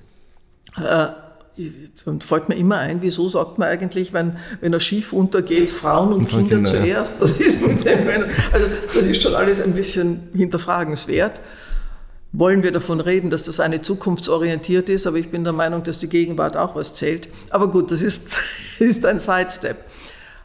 [0.84, 1.08] Äh,
[2.06, 6.08] und fällt mir immer ein, wieso sagt man eigentlich, wenn, wenn ein Schiff untergeht, Frauen
[6.08, 7.14] und, und Kinder, Kinder, zuerst?
[7.20, 8.08] Was ist mit dem?
[8.52, 11.42] Also das ist schon alles ein bisschen hinterfragenswert.
[12.32, 16.00] Wollen wir davon reden, dass das eine zukunftsorientiert ist, aber ich bin der Meinung, dass
[16.00, 17.28] die Gegenwart auch was zählt.
[17.52, 18.30] Aber gut, das ist,
[18.80, 19.78] ist ein Sidestep.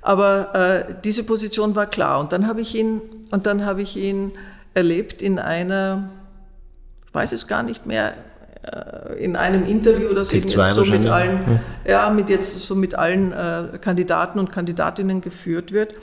[0.03, 2.21] Aber äh, diese Position war klar.
[2.21, 4.33] Und dann habe ich ihn, und dann habe ich ihn
[4.75, 6.11] erlebt in einer,
[7.07, 8.15] ich weiß es gar nicht mehr,
[8.63, 12.07] äh, in einem Interview, das eben jetzt so mit allen, ja.
[12.07, 12.11] ja.
[12.11, 15.95] mit jetzt so mit allen äh, Kandidaten und Kandidatinnen geführt wird.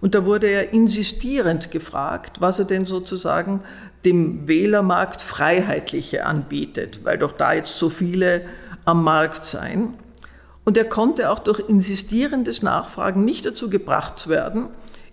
[0.00, 3.62] Und da wurde er insistierend gefragt, was er denn sozusagen
[4.04, 8.42] dem Wählermarkt Freiheitliche anbietet, weil doch da jetzt so viele
[8.84, 9.94] am Markt seien.
[10.64, 14.68] Und er konnte auch durch insistierendes Nachfragen nicht dazu gebracht werden,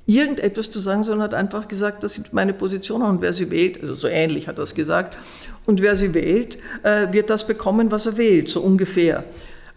[0.05, 3.81] irgendetwas zu sagen, sondern hat einfach gesagt, das sind meine Positionen und wer sie wählt,
[3.81, 5.17] also so ähnlich hat er es gesagt,
[5.65, 9.23] und wer sie wählt, äh, wird das bekommen, was er wählt, so ungefähr.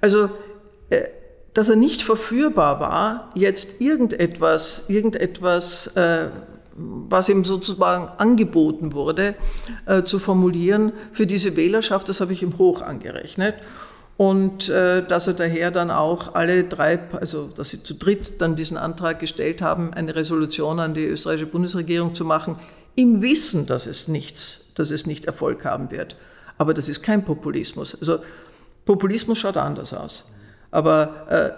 [0.01, 0.31] Also,
[0.89, 1.03] äh,
[1.53, 6.29] dass er nicht verführbar war, jetzt irgendetwas, irgendetwas, äh,
[6.75, 9.35] was ihm sozusagen angeboten wurde,
[10.07, 13.57] zu formulieren für diese Wählerschaft, das habe ich ihm hoch angerechnet
[14.23, 18.55] und äh, dass er daher dann auch alle drei, also dass sie zu dritt dann
[18.55, 22.55] diesen Antrag gestellt haben, eine Resolution an die österreichische Bundesregierung zu machen,
[22.95, 26.15] im Wissen, dass es nichts, dass es nicht Erfolg haben wird.
[26.57, 27.97] Aber das ist kein Populismus.
[27.99, 28.21] Also
[28.85, 30.31] Populismus schaut anders aus.
[30.71, 31.51] Aber äh,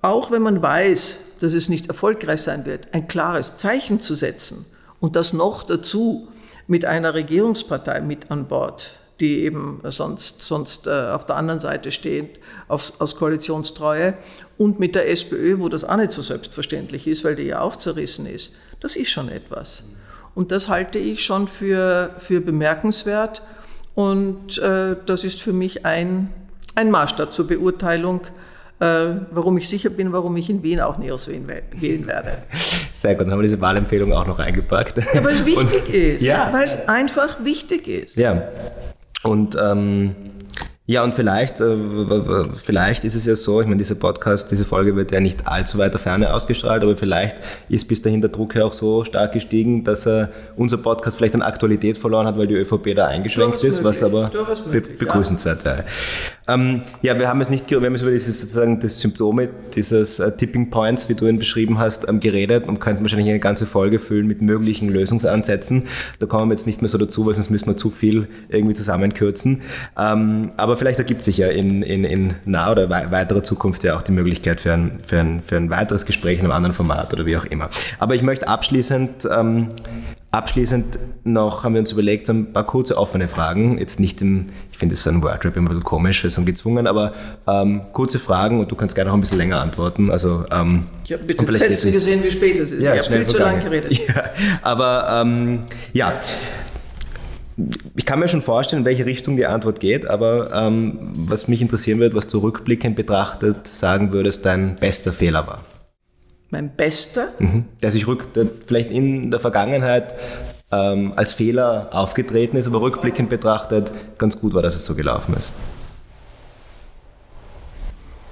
[0.00, 4.64] auch wenn man weiß, dass es nicht erfolgreich sein wird, ein klares Zeichen zu setzen
[5.00, 6.28] und das noch dazu
[6.66, 11.90] mit einer Regierungspartei mit an Bord, die eben sonst, sonst äh, auf der anderen Seite
[11.90, 14.14] steht, aus, aus Koalitionstreue,
[14.58, 17.76] und mit der SPÖ, wo das auch nicht so selbstverständlich ist, weil die ja auch
[17.76, 18.54] zerrissen ist.
[18.80, 19.84] Das ist schon etwas.
[20.34, 23.42] Und das halte ich schon für, für bemerkenswert.
[23.94, 26.30] Und äh, das ist für mich ein,
[26.74, 28.22] ein Maßstab zur Beurteilung
[28.78, 28.84] äh,
[29.30, 32.38] warum ich sicher bin, warum ich in Wien auch Neos wählen werde.
[32.94, 34.98] Sehr gut, dann haben wir diese Wahlempfehlung auch noch eingepackt.
[35.14, 36.22] Ja, weil es wichtig Und, ist.
[36.22, 36.50] Ja.
[36.52, 38.16] Weil es einfach wichtig ist.
[38.16, 38.42] Ja.
[39.22, 40.14] Und ähm,
[40.88, 41.76] ja, und vielleicht, äh,
[42.54, 45.78] vielleicht ist es ja so, ich meine, dieser Podcast, diese Folge wird ja nicht allzu
[45.78, 47.38] weiter Ferne ausgestrahlt, aber vielleicht
[47.68, 51.34] ist bis dahin der Druck ja auch so stark gestiegen, dass äh, unser Podcast vielleicht
[51.34, 54.30] an Aktualität verloren hat, weil die ÖVP da eingeschränkt ist, was aber
[54.70, 55.64] be begrüßenswert ja.
[55.64, 55.84] wäre.
[56.48, 60.20] Ähm, ja, wir haben es nicht, wir haben jetzt über dieses sozusagen das Symptome dieses
[60.20, 63.66] äh, Tipping Points, wie du ihn beschrieben hast, ähm, geredet und könnten wahrscheinlich eine ganze
[63.66, 65.84] Folge füllen mit möglichen Lösungsansätzen.
[66.20, 68.74] Da kommen wir jetzt nicht mehr so dazu, weil sonst müssen wir zu viel irgendwie
[68.74, 69.62] zusammenkürzen.
[69.98, 74.02] Ähm, aber vielleicht ergibt sich ja in, in, in naher oder weiterer Zukunft ja auch
[74.02, 77.26] die Möglichkeit für ein, für ein, für ein weiteres Gespräch in einem anderen Format oder
[77.26, 77.70] wie auch immer.
[77.98, 79.68] Aber ich möchte abschließend ähm,
[80.36, 83.78] Abschließend noch haben wir uns überlegt, ein paar kurze offene Fragen.
[83.78, 86.86] Jetzt nicht im, ich finde das so ein Wordrap immer ein bisschen komisch, so gezwungen,
[86.86, 87.14] aber
[87.46, 90.10] ähm, kurze Fragen und du kannst gerne auch ein bisschen länger antworten.
[90.10, 92.82] Also, ähm, ich habe mit den Sätzen gesehen, wie spät es ist.
[92.82, 93.98] Ja, ich habe viel zu lange geredet.
[94.08, 94.24] Ja,
[94.60, 95.60] aber ähm,
[95.94, 96.20] ja,
[97.96, 101.62] ich kann mir schon vorstellen, in welche Richtung die Antwort geht, aber ähm, was mich
[101.62, 105.62] interessieren würde, was du rückblickend betrachtet sagen würdest, dein bester Fehler war
[106.50, 107.28] mein bester.
[107.38, 107.64] Mhm.
[107.82, 110.14] Der sich rück, der vielleicht in der Vergangenheit
[110.70, 115.34] ähm, als Fehler aufgetreten ist, aber rückblickend betrachtet ganz gut war, dass es so gelaufen
[115.36, 115.52] ist.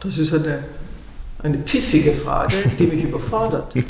[0.00, 0.64] Das ist eine,
[1.42, 3.74] eine pfiffige Frage, die mich überfordert.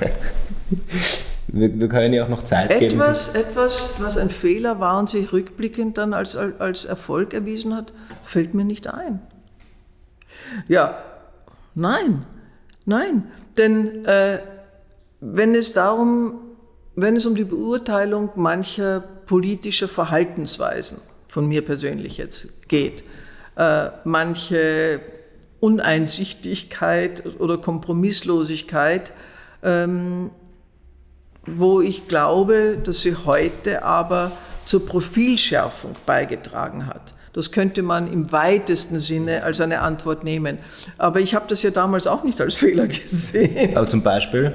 [1.46, 3.46] Wir, wir, können ja auch noch Zeit etwas, geben.
[3.46, 7.92] Etwas, was ein Fehler war und sich rückblickend dann als, als Erfolg erwiesen hat,
[8.24, 9.20] fällt mir nicht ein.
[10.66, 10.98] Ja,
[11.76, 12.26] nein,
[12.84, 13.24] nein.
[13.56, 14.40] Denn äh,
[15.20, 16.40] wenn es darum,
[16.96, 23.02] wenn es um die Beurteilung mancher politischer Verhaltensweisen von mir persönlich jetzt geht,
[23.56, 25.00] äh, manche
[25.60, 29.12] Uneinsichtigkeit oder Kompromisslosigkeit,
[29.62, 30.30] ähm,
[31.46, 34.32] wo ich glaube, dass sie heute aber
[34.66, 37.14] zur Profilschärfung beigetragen hat.
[37.34, 40.58] Das könnte man im weitesten Sinne als eine Antwort nehmen.
[40.98, 43.76] Aber ich habe das ja damals auch nicht als Fehler gesehen.
[43.76, 44.52] Aber zum Beispiel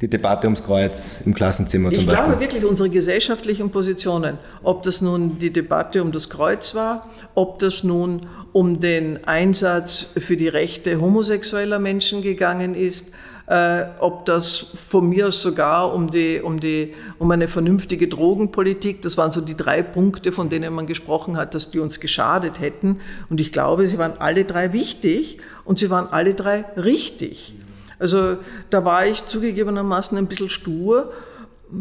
[0.00, 2.24] die Debatte ums Kreuz im Klassenzimmer zum ich Beispiel.
[2.24, 7.08] Ich glaube wirklich unsere gesellschaftlichen Positionen, ob das nun die Debatte um das Kreuz war,
[7.36, 13.12] ob das nun um den Einsatz für die Rechte homosexueller Menschen gegangen ist,
[13.48, 19.16] äh, ob das von mir sogar um, die, um, die, um eine vernünftige Drogenpolitik, das
[19.16, 23.00] waren so die drei Punkte, von denen man gesprochen hat, dass die uns geschadet hätten.
[23.30, 27.54] Und ich glaube, sie waren alle drei wichtig und sie waren alle drei richtig.
[27.98, 28.36] Also
[28.68, 31.12] da war ich zugegebenermaßen ein bisschen stur.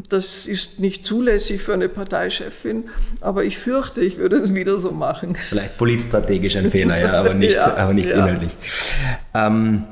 [0.10, 2.90] Das ist nicht zulässig für eine Parteichefin,
[3.22, 5.36] aber ich fürchte, ich würde es wieder so machen.
[5.36, 8.16] Vielleicht politstrategisch ein Fehler, ja, aber nicht, ja, aber nicht ja.
[8.16, 8.52] inhaltlich.
[9.34, 9.84] Ähm,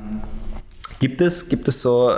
[0.99, 2.09] Gibt es, gibt es so,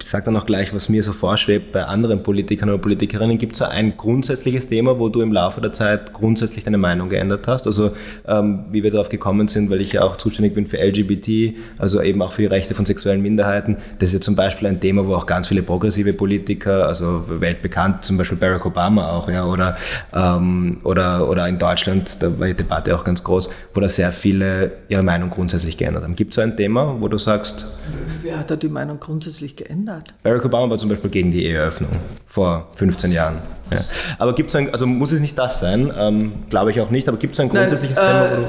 [0.00, 3.52] ich sage dann auch gleich, was mir so vorschwebt bei anderen Politikern oder Politikerinnen, gibt
[3.52, 7.46] es so ein grundsätzliches Thema, wo du im Laufe der Zeit grundsätzlich deine Meinung geändert
[7.46, 7.68] hast?
[7.68, 7.92] Also
[8.26, 12.02] ähm, wie wir darauf gekommen sind, weil ich ja auch zuständig bin für LGBT, also
[12.02, 13.76] eben auch für die Rechte von sexuellen Minderheiten.
[14.00, 18.04] Das ist ja zum Beispiel ein Thema, wo auch ganz viele progressive Politiker, also weltbekannt,
[18.04, 19.76] zum Beispiel Barack Obama auch, ja, oder,
[20.12, 24.10] ähm, oder, oder in Deutschland, da war die Debatte auch ganz groß, wo da sehr
[24.10, 26.16] viele ihre Meinung grundsätzlich geändert haben.
[26.16, 27.66] Gibt es so ein Thema, wo du sagst,
[28.22, 30.14] Wer hat da die Meinung grundsätzlich geändert?
[30.22, 31.90] Barack Obama war zum Beispiel gegen die Eheöffnung
[32.26, 33.38] vor 15 Jahren.
[33.72, 33.80] Ja.
[34.18, 37.08] Aber gibt es ein, also muss es nicht das sein, ähm, glaube ich auch nicht,
[37.08, 38.42] aber gibt es ein grundsätzliches nein, Thema?
[38.42, 38.48] Äh,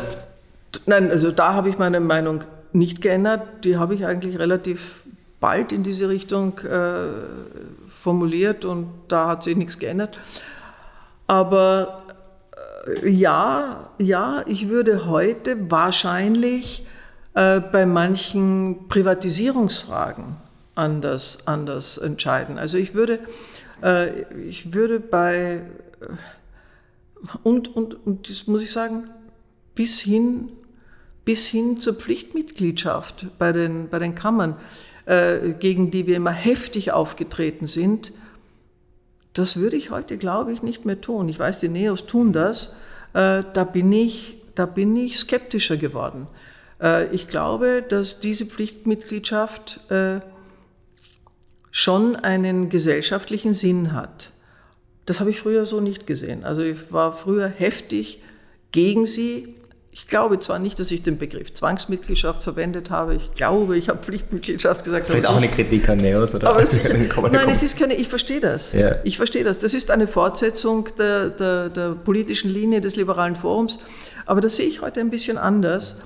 [0.86, 2.44] nein, also da habe ich meine Meinung
[2.74, 3.42] nicht geändert.
[3.64, 4.98] Die habe ich eigentlich relativ
[5.40, 7.08] bald in diese Richtung äh,
[8.02, 10.20] formuliert und da hat sich nichts geändert.
[11.28, 12.04] Aber
[13.04, 16.86] äh, ja, ja, ich würde heute wahrscheinlich
[17.38, 20.38] äh, bei manchen Privatisierungsfragen
[20.74, 22.58] anders, anders entscheiden.
[22.58, 23.20] Also ich würde,
[23.84, 25.62] äh, ich würde bei,
[26.02, 26.08] äh,
[27.44, 29.12] und, und, und das muss ich sagen,
[29.76, 30.50] bis hin,
[31.26, 34.56] bis hin zur Pflichtmitgliedschaft bei den, bei den Kammern,
[35.06, 38.14] äh, gegen die wir immer heftig aufgetreten sind,
[39.34, 41.30] das würde ich heute, glaube ich, nicht mehr tun.
[41.30, 42.74] Ich weiß, die Neos tun das.
[43.14, 46.26] Äh, da, bin ich, da bin ich skeptischer geworden.
[46.82, 50.20] Äh, ich glaube, dass diese Pflichtmitgliedschaft äh,
[51.72, 54.32] schon einen gesellschaftlichen Sinn hat.
[55.06, 56.44] Das habe ich früher so nicht gesehen.
[56.44, 58.22] Also ich war früher heftig
[58.72, 59.56] gegen sie.
[59.92, 63.16] Ich glaube zwar nicht, dass ich den Begriff Zwangsmitgliedschaft verwendet habe.
[63.16, 65.08] Ich glaube, ich habe Pflichtmitgliedschaft gesagt.
[65.08, 67.96] Vielleicht auch eine Kritik an Neos oder aber es, Nein, es ist keine.
[67.96, 68.74] Ich verstehe das.
[68.74, 68.96] Ja.
[69.04, 69.60] Ich verstehe das.
[69.60, 73.80] Das ist eine Fortsetzung der, der, der politischen Linie des liberalen Forums.
[74.26, 75.98] Aber das sehe ich heute ein bisschen anders.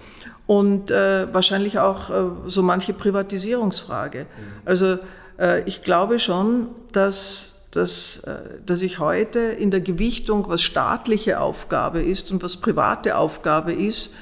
[0.52, 2.14] Und äh, wahrscheinlich auch äh,
[2.47, 4.26] so manche Privatisierungsfrage.
[4.66, 4.99] Also
[5.39, 11.39] äh, ich glaube schon, dass, dass, äh, dass ich heute in der Gewichtung, was staatliche
[11.39, 14.14] Aufgabe ist und was private Aufgabe ist,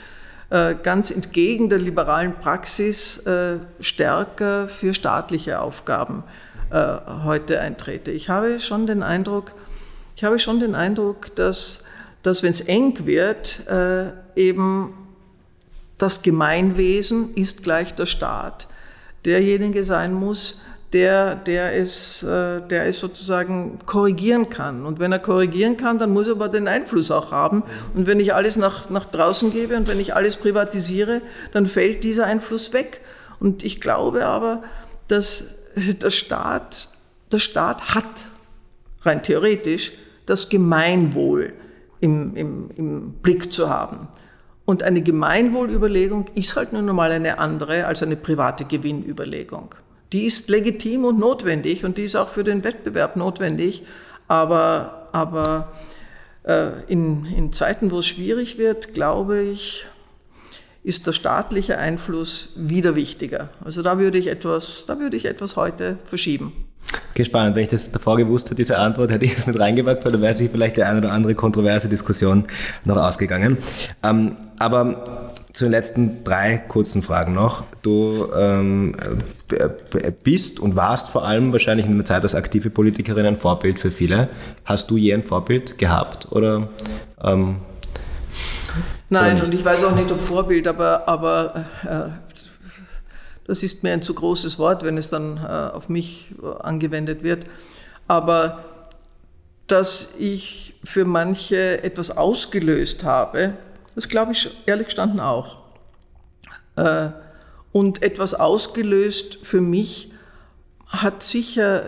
[0.52, 6.24] äh, ganz entgegen der liberalen Praxis äh, stärker für staatliche Aufgaben
[6.72, 8.12] heute eintrete.
[8.12, 9.54] Ich habe schon den Eindruck,
[10.16, 11.84] ich habe schon den Eindruck, dass,
[12.22, 13.64] dass wenn es eng wird,
[14.36, 14.94] eben
[16.00, 18.68] das Gemeinwesen ist gleich der Staat,
[19.26, 20.62] derjenige sein muss,
[20.93, 24.88] der, der, es, äh, der es sozusagen korrigieren kann.
[24.88, 27.64] Und wenn er korrigieren kann, dann muss er aber den Einfluss auch haben.
[27.93, 31.22] Und wenn ich alles nach, nach draußen gebe und wenn ich alles privatisiere,
[31.52, 33.02] dann fällt dieser Einfluss weg.
[33.39, 34.64] Und ich glaube aber,
[35.08, 35.45] dass
[35.76, 36.89] der Staat,
[37.32, 38.28] der Staat hat
[39.04, 39.93] rein theoretisch
[40.26, 41.54] das Gemeinwohl
[42.00, 44.08] im, im, im Blick zu haben.
[44.70, 49.74] Und eine Gemeinwohlüberlegung ist halt nun einmal eine andere als eine private Gewinnüberlegung.
[50.12, 53.82] Die ist legitim und notwendig und die ist auch für den Wettbewerb notwendig.
[54.28, 55.72] Aber, aber
[56.44, 59.88] äh, in, in Zeiten, wo es schwierig wird, glaube ich,
[60.84, 63.50] ist der staatliche Einfluss wieder wichtiger.
[63.66, 66.69] Also da würde ich etwas, da würde ich etwas heute verschieben.
[67.14, 70.12] Gespannt, wenn ich das davor gewusst hätte, diese Antwort, hätte ich es mit reingepackt, weil
[70.12, 72.46] da wäre sich vielleicht die eine oder andere kontroverse Diskussion
[72.86, 73.58] noch ausgegangen.
[74.04, 77.64] Ähm, aber zu den letzten drei kurzen Fragen noch.
[77.82, 78.96] Du ähm,
[80.24, 83.92] bist und warst vor allem wahrscheinlich in einer Zeit als aktive Politikerin ein Vorbild für
[83.92, 84.30] viele.
[84.64, 86.70] Hast du je ein Vorbild gehabt oder?
[87.22, 87.58] Ähm,
[89.10, 92.29] Nein, oder und ich weiß auch nicht, ob Vorbild, aber, aber äh,
[93.50, 97.24] das ist mir ein zu großes Wort, wenn es dann äh, auf mich äh, angewendet
[97.24, 97.47] wird.
[98.08, 98.64] Aber
[99.66, 103.56] dass ich für manche etwas ausgelöst habe,
[103.95, 105.58] das glaube ich ehrlich gestanden auch.
[106.76, 107.10] Äh,
[107.72, 110.14] und etwas ausgelöst für mich
[110.88, 111.86] hat sicher,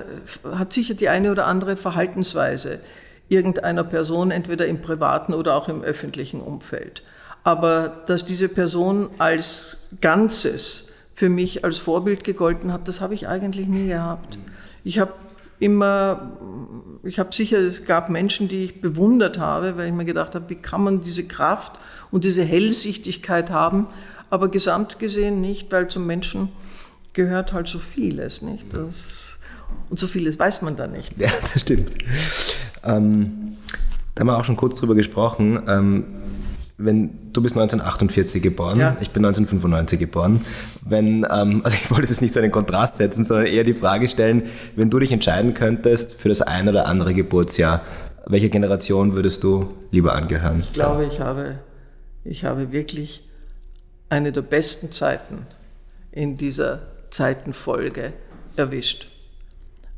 [0.56, 2.80] hat sicher die eine oder andere Verhaltensweise
[3.30, 7.04] irgendeiner Person, entweder im privaten oder auch im öffentlichen Umfeld.
[7.44, 10.88] Aber dass diese Person als Ganzes
[11.22, 14.40] für mich als Vorbild gegolten hat, das habe ich eigentlich nie gehabt.
[14.84, 15.14] Ich habe
[15.60, 16.32] immer,
[17.04, 20.50] ich habe sicher, es gab Menschen, die ich bewundert habe, weil ich mir gedacht habe,
[20.50, 21.74] wie kann man diese Kraft
[22.10, 23.86] und diese Hellsichtigkeit haben,
[24.32, 26.50] aber gesamt gesehen nicht, weil zum Menschen
[27.14, 28.74] gehört halt so vieles, nicht?
[28.74, 29.38] Das,
[29.92, 31.22] und so vieles weiß man da nicht.
[31.22, 31.94] Ja, das stimmt.
[32.84, 33.58] Ähm,
[34.16, 35.62] da haben wir auch schon kurz drüber gesprochen.
[35.68, 36.04] Ähm,
[36.86, 38.98] wenn du bist 1948 geboren, ja.
[39.02, 40.42] ich bin 1995 geboren.
[40.86, 44.08] Wenn, ähm, also ich wollte jetzt nicht so einen Kontrast setzen, sondern eher die Frage
[44.08, 44.44] stellen,
[44.76, 47.82] wenn du dich entscheiden könntest für das ein oder andere Geburtsjahr,
[48.26, 50.60] welche Generation würdest du lieber angehören?
[50.60, 51.60] Ich glaube, ich habe,
[52.24, 53.28] ich habe wirklich
[54.10, 55.48] eine der besten Zeiten
[56.12, 58.14] in dieser Zeitenfolge
[58.56, 59.08] erwischt.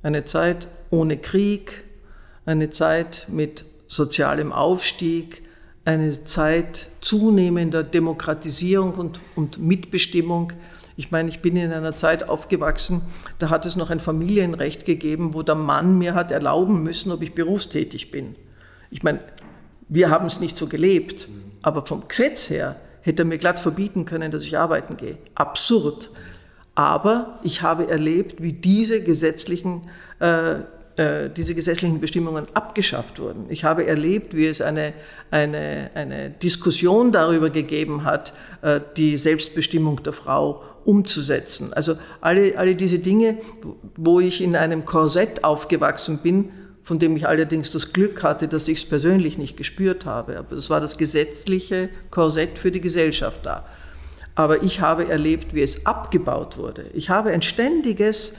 [0.02, 1.84] Eine Zeit ohne Krieg,
[2.46, 5.43] eine Zeit mit sozialem Aufstieg,
[5.86, 10.54] eine Zeit zunehmender Demokratisierung und, und Mitbestimmung.
[10.96, 13.02] Ich meine, ich bin in einer Zeit aufgewachsen,
[13.40, 17.22] da hat es noch ein Familienrecht gegeben, wo der Mann mir hat erlauben müssen, ob
[17.22, 18.36] ich berufstätig bin.
[18.92, 19.20] Ich meine,
[19.90, 21.28] wir haben es nicht so gelebt,
[21.62, 25.18] aber vom Gesetz her hätte er mir glatt verbieten können, dass ich arbeiten gehe.
[25.36, 26.10] Absurd.
[26.76, 29.82] Aber ich habe erlebt, wie diese gesetzlichen
[30.20, 30.56] äh,
[30.96, 33.46] diese gesetzlichen Bestimmungen abgeschafft wurden.
[33.50, 34.94] Ich habe erlebt, wie es eine,
[35.32, 41.74] eine, eine Diskussion darüber gegeben hat, äh, die Selbstbestimmung der Frau umzusetzen.
[41.74, 43.39] Also alle, alle diese Dinge,
[43.96, 46.52] wo ich in einem Korsett aufgewachsen bin,
[46.84, 50.38] von dem ich allerdings das Glück hatte, dass ich es persönlich nicht gespürt habe.
[50.38, 53.66] Aber das war das gesetzliche Korsett für die Gesellschaft da.
[54.36, 56.86] Aber ich habe erlebt, wie es abgebaut wurde.
[56.94, 58.36] Ich habe ein ständiges,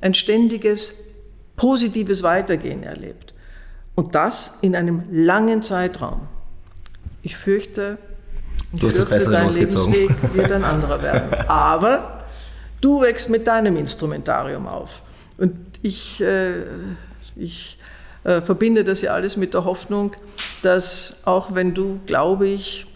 [0.00, 1.13] ein ständiges
[1.56, 3.34] positives Weitergehen erlebt.
[3.94, 6.28] Und das in einem langen Zeitraum.
[7.22, 7.98] Ich fürchte,
[8.72, 11.32] ich du fürchte dein Lebensweg wird ein anderer werden.
[11.48, 12.24] Aber
[12.80, 15.02] du wächst mit deinem Instrumentarium auf.
[15.38, 16.62] Und ich, äh,
[17.36, 17.78] ich
[18.24, 20.16] äh, verbinde das ja alles mit der Hoffnung,
[20.62, 22.86] dass auch wenn du, glaube ich,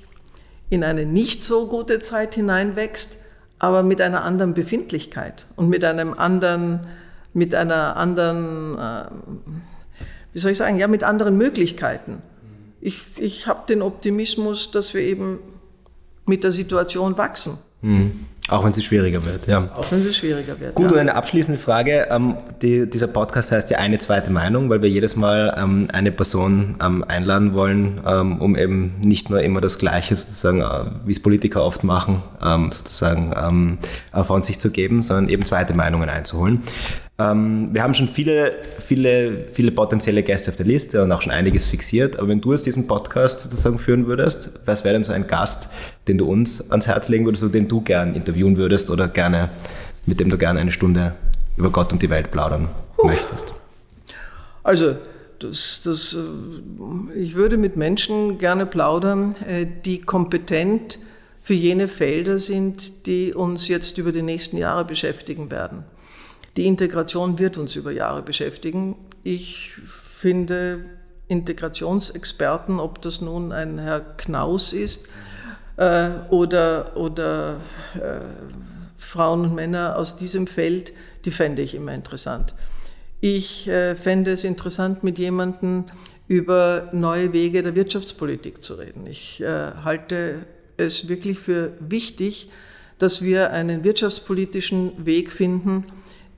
[0.70, 3.18] in eine nicht so gute Zeit hineinwächst,
[3.58, 6.86] aber mit einer anderen Befindlichkeit und mit einem anderen
[7.38, 9.04] mit einer anderen, äh,
[10.32, 12.22] wie soll ich sagen, ja, mit anderen Möglichkeiten.
[12.80, 15.38] Ich, ich habe den Optimismus, dass wir eben
[16.26, 17.58] mit der Situation wachsen.
[17.80, 18.26] Mhm.
[18.48, 19.68] Auch wenn sie schwieriger wird, ja.
[19.76, 20.74] Auch wenn sie schwieriger wird.
[20.74, 20.92] Gut, ja.
[20.92, 22.08] und eine abschließende Frage.
[22.10, 26.12] Ähm, die, dieser Podcast heißt ja eine zweite Meinung, weil wir jedes Mal ähm, eine
[26.12, 31.12] Person ähm, einladen wollen, ähm, um eben nicht nur immer das Gleiche sozusagen, äh, wie
[31.12, 33.78] es Politiker oft machen, ähm, sozusagen ähm,
[34.24, 36.62] von sich zu geben, sondern eben zweite Meinungen einzuholen.
[37.20, 41.32] Ähm, wir haben schon viele, viele, viele potenzielle Gäste auf der Liste und auch schon
[41.32, 42.16] einiges fixiert.
[42.16, 45.68] Aber wenn du jetzt diesen Podcast sozusagen führen würdest, was wäre denn so ein Gast,
[46.06, 49.50] den du uns ans Herz legen würdest oder den du gern interviewen würdest oder gerne,
[50.06, 51.16] mit dem du gerne eine Stunde
[51.56, 53.06] über Gott und die Welt plaudern uh.
[53.08, 53.52] möchtest?
[54.62, 54.94] Also,
[55.40, 61.00] das, das, äh, ich würde mit Menschen gerne plaudern, äh, die kompetent
[61.42, 65.84] für jene Felder sind, die uns jetzt über die nächsten Jahre beschäftigen werden.
[66.56, 68.96] Die Integration wird uns über Jahre beschäftigen.
[69.22, 70.84] Ich finde
[71.28, 75.06] Integrationsexperten, ob das nun ein Herr Knaus ist
[75.76, 77.60] äh, oder, oder
[77.94, 78.20] äh,
[78.96, 80.92] Frauen und Männer aus diesem Feld,
[81.24, 82.54] die fände ich immer interessant.
[83.20, 85.84] Ich äh, fände es interessant, mit jemandem
[86.28, 89.06] über neue Wege der Wirtschaftspolitik zu reden.
[89.06, 90.46] Ich äh, halte
[90.76, 92.50] es wirklich für wichtig,
[92.98, 95.84] dass wir einen wirtschaftspolitischen Weg finden,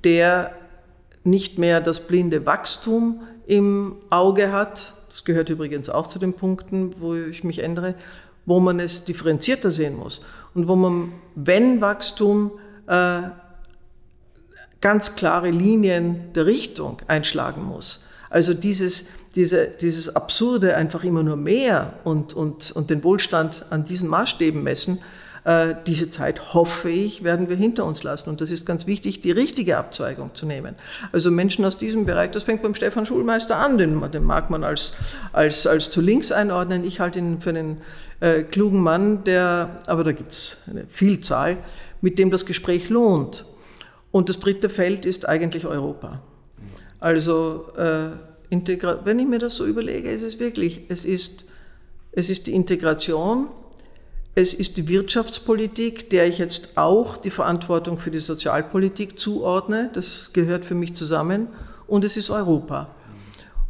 [0.05, 0.55] der
[1.25, 6.95] nicht mehr das blinde Wachstum im Auge hat, das gehört übrigens auch zu den Punkten,
[7.01, 7.95] wo ich mich ändere,
[8.47, 10.21] wo man es differenzierter sehen muss
[10.55, 12.53] und wo man, wenn Wachstum,
[12.87, 13.23] äh,
[14.81, 18.03] ganz klare Linien der Richtung einschlagen muss.
[18.31, 23.85] Also dieses, diese, dieses Absurde, einfach immer nur mehr und, und, und den Wohlstand an
[23.85, 25.01] diesen Maßstäben messen,
[25.87, 28.29] diese Zeit, hoffe ich, werden wir hinter uns lassen.
[28.29, 30.75] Und das ist ganz wichtig, die richtige Abzweigung zu nehmen.
[31.13, 34.65] Also Menschen aus diesem Bereich, das fängt beim Stefan Schulmeister an, den, den mag man
[34.65, 34.93] als,
[35.33, 36.85] als, als zu links einordnen.
[36.85, 37.81] Ich halte ihn für einen
[38.21, 41.57] äh, klugen Mann, der, aber da gibt es eine Vielzahl,
[42.03, 43.47] mit dem das Gespräch lohnt.
[44.11, 46.21] Und das dritte Feld ist eigentlich Europa.
[46.99, 48.11] Also äh,
[48.51, 51.45] wenn ich mir das so überlege, ist es wirklich, es ist,
[52.13, 53.49] es ist die Integration,
[54.35, 59.91] es ist die Wirtschaftspolitik, der ich jetzt auch die Verantwortung für die Sozialpolitik zuordne.
[59.93, 61.49] Das gehört für mich zusammen.
[61.87, 62.95] Und es ist Europa.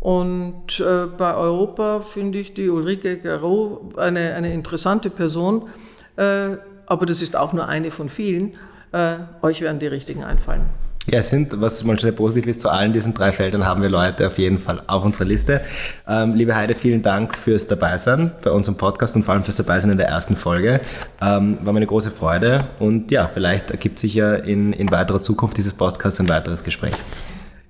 [0.00, 5.68] Und äh, bei Europa finde ich die Ulrike Garot eine, eine interessante Person.
[6.16, 6.56] Äh,
[6.86, 8.54] aber das ist auch nur eine von vielen.
[8.92, 10.66] Äh, euch werden die richtigen einfallen.
[11.10, 13.88] Ja, es sind, was mal sehr positiv ist, zu allen diesen drei Feldern haben wir
[13.88, 15.60] Leute auf jeden Fall auf unserer Liste.
[16.06, 19.90] Ähm, liebe Heide, vielen Dank fürs Dabeisein bei unserem Podcast und vor allem fürs Dabeisein
[19.90, 20.80] in der ersten Folge.
[21.20, 25.20] Ähm, war mir eine große Freude und ja, vielleicht ergibt sich ja in, in weiterer
[25.20, 26.92] Zukunft dieses Podcasts ein weiteres Gespräch.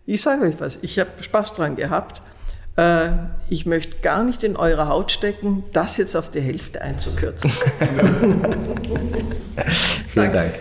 [0.05, 2.21] Ich sage euch was, ich habe Spaß dran gehabt.
[2.77, 3.09] Äh,
[3.49, 7.51] ich möchte gar nicht in eure Haut stecken, das jetzt auf die Hälfte einzukürzen.
[10.13, 10.53] vielen Dank.